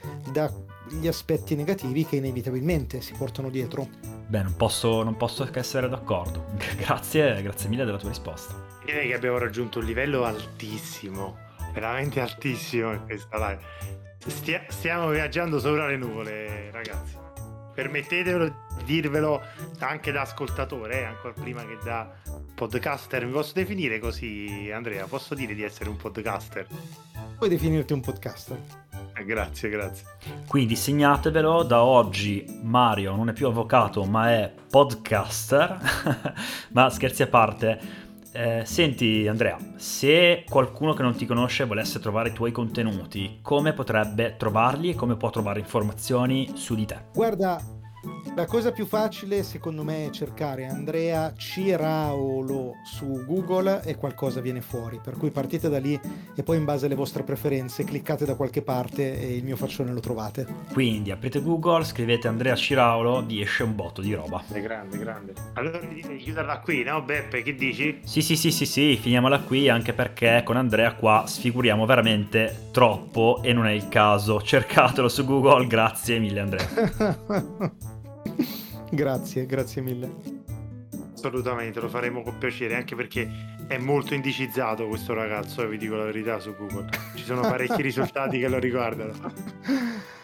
dagli 0.94 1.08
aspetti 1.08 1.56
negativi 1.56 2.06
che 2.06 2.18
inevitabilmente 2.18 3.02
si 3.02 3.14
portano 3.14 3.50
dietro. 3.50 3.88
Beh, 4.28 4.44
non 4.44 4.56
posso, 4.56 5.04
non 5.04 5.18
posso 5.18 5.44
che 5.46 5.60
essere 5.60 5.90
d'accordo. 5.90 6.46
grazie, 6.78 7.42
grazie 7.42 7.70
mille 7.70 7.84
della 7.84 7.98
tua 7.98 8.10
risposta. 8.10 8.54
Direi 8.86 9.08
che 9.08 9.16
abbiamo 9.16 9.38
raggiunto 9.38 9.80
un 9.80 9.86
livello 9.86 10.24
altissimo, 10.24 11.38
veramente 11.74 12.20
altissimo 12.20 12.94
in 12.94 13.04
questa 13.06 13.38
live. 13.38 13.62
Stia- 14.28 14.66
stiamo 14.70 15.10
viaggiando 15.10 15.60
sopra 15.60 15.88
le 15.88 15.98
nuvole, 15.98 16.72
ragazzi. 16.72 17.18
Permettetelo 17.74 18.46
di 18.78 18.84
dirvelo 18.84 19.42
anche 19.80 20.12
da 20.12 20.22
ascoltatore, 20.22 21.00
eh, 21.00 21.04
ancora 21.06 21.34
prima 21.34 21.66
che 21.66 21.78
da 21.84 22.14
podcaster. 22.54 23.26
Mi 23.26 23.32
posso 23.32 23.54
definire 23.54 23.98
così, 23.98 24.70
Andrea? 24.72 25.08
Posso 25.08 25.34
dire 25.34 25.56
di 25.56 25.64
essere 25.64 25.90
un 25.90 25.98
podcaster? 25.98 26.68
Puoi 27.36 27.50
definirti 27.50 27.94
un 27.94 28.02
podcaster. 28.02 28.93
Eh, 29.16 29.26
grazie, 29.26 29.70
grazie. 29.70 30.06
Quindi 30.48 30.76
segnatevelo, 30.76 31.64
da 31.64 31.84
oggi 31.84 32.46
Mario 32.64 33.16
non 33.16 33.30
è 33.30 33.34
più 33.34 33.48
avvocato 33.48 34.04
ma 34.06 34.32
è 34.32 34.52
podcaster. 34.70 35.80
ma 36.74 36.90
scherzi 36.90 37.24
a 37.24 37.28
parte, 37.28 37.80
eh, 38.32 38.64
senti 38.66 39.28
Andrea, 39.28 39.58
se 39.76 40.44
qualcuno 40.50 40.94
che 40.94 41.04
non 41.04 41.16
ti 41.16 41.26
conosce 41.26 41.66
volesse 41.66 42.00
trovare 42.00 42.30
i 42.30 42.34
tuoi 42.34 42.52
contenuti, 42.52 43.40
come 43.42 43.74
potrebbe 43.74 44.36
trovarli 44.38 44.90
e 44.90 44.96
come 44.96 45.16
può 45.16 45.30
trovare 45.30 45.60
informazioni 45.60 46.52
su 46.56 46.74
di 46.74 46.86
te? 46.86 47.06
Guarda, 47.14 47.62
la 48.36 48.46
cosa 48.46 48.72
più 48.72 48.86
facile 48.86 49.44
secondo 49.44 49.84
me 49.84 50.08
è 50.08 50.10
cercare 50.10 50.66
Andrea 50.66 51.34
Ciraolo 51.36 52.74
su 52.84 53.24
Google 53.26 53.84
e 53.84 53.96
qualcosa 53.96 54.42
viene 54.42 54.62
fuori, 54.62 55.00
per 55.04 55.18
cui 55.18 55.30
partite 55.30 55.70
da 55.70 55.78
lì 55.78 56.00
e 56.36 56.44
poi 56.44 56.58
in 56.58 56.66
base 56.66 56.88
alle 56.88 56.96
vostre 56.96 57.24
preferenze 57.24 57.84
cliccate 57.84 58.26
da 58.26 58.36
qualche 58.36 58.64
parte 58.64 59.20
e 59.20 59.36
il 59.36 59.44
mio 59.44 59.56
faccione 59.56 59.92
lo 59.92 60.00
trovate. 60.00 60.48
Quindi 60.72 61.12
aprite 61.12 61.42
Google, 61.42 61.84
scrivete 61.84 62.28
Andrea 62.28 62.56
Ciraolo, 62.56 63.24
vi 63.24 63.42
esce 63.42 63.64
un 63.64 63.76
botto 63.76 64.02
di 64.02 64.14
roba. 64.14 64.44
È 64.52 64.60
grande, 64.62 64.98
grande. 64.98 65.34
Allora 65.54 65.80
chiuderla 65.80 66.60
qui, 66.60 66.84
no 66.84 67.04
Beppe, 67.04 67.44
che 67.44 67.54
dici? 67.54 68.00
Sì, 68.04 68.22
sì, 68.22 68.36
sì, 68.36 68.52
sì, 68.52 68.66
sì, 68.66 68.98
finiamola 69.00 69.42
qui 69.42 69.70
anche 69.70 69.94
perché 69.94 70.42
con 70.44 70.58
Andrea 70.58 70.94
qua 70.96 71.26
sfiguriamo 71.28 71.86
veramente 71.86 72.70
troppo 72.72 73.42
e 73.44 73.54
non 73.54 73.68
è 73.68 73.72
il 73.72 73.88
caso. 73.90 74.42
Cercatelo 74.42 75.08
su 75.08 75.24
Google, 75.24 75.68
grazie 75.68 76.18
mille 76.18 76.40
Andrea. 76.40 77.92
grazie, 78.94 79.46
grazie 79.46 79.82
mille. 79.82 80.42
Assolutamente, 81.14 81.80
lo 81.80 81.90
faremo 81.90 82.22
con 82.22 82.38
piacere, 82.38 82.76
anche 82.76 82.96
perché 82.96 83.30
è 83.68 83.78
molto 83.78 84.14
indicizzato 84.14 84.88
questo 84.88 85.14
ragazzo, 85.14 85.62
eh, 85.64 85.68
vi 85.68 85.78
dico 85.78 85.96
la 85.96 86.04
verità 86.04 86.40
su 86.40 86.54
Google. 86.56 86.90
Ci 87.16 87.24
sono 87.24 87.42
parecchi 87.42 87.82
risultati 87.82 88.40
che 88.40 88.48
lo 88.48 88.60
riguardano. 88.60 89.14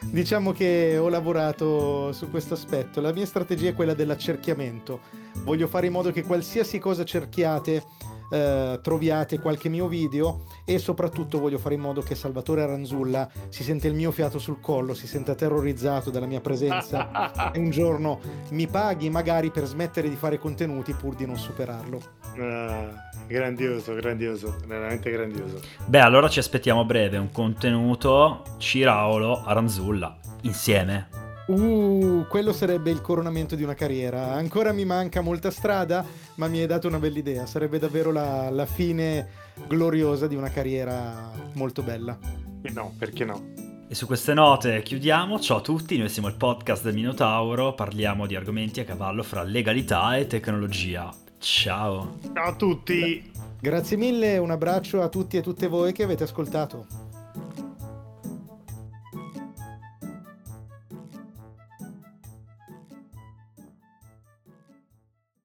Diciamo 0.02 0.52
che 0.52 0.98
ho 0.98 1.08
lavorato 1.08 2.12
su 2.12 2.30
questo 2.30 2.56
aspetto. 2.56 3.00
La 3.00 3.14
mia 3.14 3.26
strategia 3.26 3.70
è 3.70 3.74
quella 3.74 3.94
dell'accerchiamento. 3.94 5.00
Voglio 5.44 5.68
fare 5.68 5.88
in 5.88 5.94
modo 5.94 6.12
che 6.12 6.24
qualsiasi 6.24 6.80
cosa 6.80 7.06
cerchiate 7.06 7.84
eh, 8.30 8.80
troviate 8.82 9.40
qualche 9.40 9.70
mio 9.70 9.88
video 9.88 10.46
e 10.66 10.78
soprattutto 10.80 11.40
voglio 11.40 11.58
fare 11.58 11.76
in 11.76 11.82
modo 11.82 12.02
che 12.02 12.16
Salvatore 12.16 12.62
Aranzulla 12.62 13.30
si 13.50 13.64
sente 13.64 13.88
il 13.88 13.94
mio 13.94 14.12
fiato 14.12 14.40
sul 14.40 14.60
collo, 14.60 14.94
si 14.94 15.08
senta 15.08 15.36
terrorizzato 15.36 16.10
dalla 16.10 16.26
mia 16.26 16.42
presenza 16.42 17.52
e 17.52 17.60
un 17.60 17.70
giorno 17.70 18.20
mi 18.50 18.68
paghi 18.68 19.10
magari 19.10 19.52
per 19.52 19.66
smettere 19.66 20.10
di 20.10 20.16
fare 20.16 20.38
contenuti 20.38 20.94
pur 20.94 21.16
di 21.16 21.26
non 21.26 21.38
superarlo. 21.38 22.02
Ah, 22.38 23.10
grandioso, 23.28 23.94
grandioso, 23.96 24.56
veramente 24.66 25.10
grandioso. 25.12 25.60
Beh, 25.86 26.00
allora 26.00 26.30
ci 26.30 26.40
aspettiamo 26.40 26.82
a 26.82 26.86
breve 26.86 27.18
un 27.18 27.32
contenuto 27.32 28.44
Ciraolo 28.58 29.44
Aranzulla 29.44 30.18
insieme. 30.42 31.19
Uh, 31.50 32.28
quello 32.30 32.54
sarebbe 32.54 32.92
il 32.92 33.02
coronamento 33.02 33.56
di 33.56 33.64
una 33.64 33.74
carriera. 33.74 34.34
Ancora 34.34 34.72
mi 34.72 34.86
manca 34.86 35.22
molta 35.22 35.50
strada, 35.50 36.06
ma 36.36 36.48
mi 36.48 36.60
hai 36.60 36.68
dato 36.68 36.88
una 36.88 37.00
bella 37.00 37.18
idea. 37.18 37.48
Sarebbe 37.48 37.80
davvero 37.80 38.12
la, 38.12 38.52
la 38.52 38.68
fine 38.68 39.28
gloriosa 39.68 40.28
di 40.28 40.36
una 40.36 40.52
carriera 40.52 41.32
molto 41.54 41.82
bella. 41.82 42.20
E 42.62 42.70
no, 42.70 42.94
perché 43.00 43.26
no? 43.26 43.54
E 43.88 43.96
su 43.96 44.06
queste 44.06 44.36
note 44.36 44.84
chiudiamo. 44.84 45.40
Ciao 45.40 45.58
a 45.58 45.62
tutti, 45.62 45.98
noi 45.98 46.10
siamo 46.10 46.28
il 46.28 46.36
podcast 46.36 46.84
del 46.84 46.94
Minotauro. 46.94 47.74
Parliamo 47.74 48.28
di 48.28 48.36
argomenti 48.36 48.82
a 48.82 48.86
cavallo 48.86 49.24
fra 49.24 49.42
legalità 49.42 50.16
e 50.18 50.28
tecnologia. 50.28 51.12
Ciao. 51.40 52.20
Ciao 52.32 52.48
a 52.50 52.54
tutti. 52.54 53.32
Grazie 53.60 53.98
mille, 53.98 54.38
un 54.38 54.52
abbraccio 54.52 55.02
a 55.02 55.10
tutti 55.10 55.38
e 55.38 55.42
tutte 55.42 55.66
voi 55.66 55.94
che 55.94 56.04
avete 56.04 56.26
ascoltato. 56.26 57.09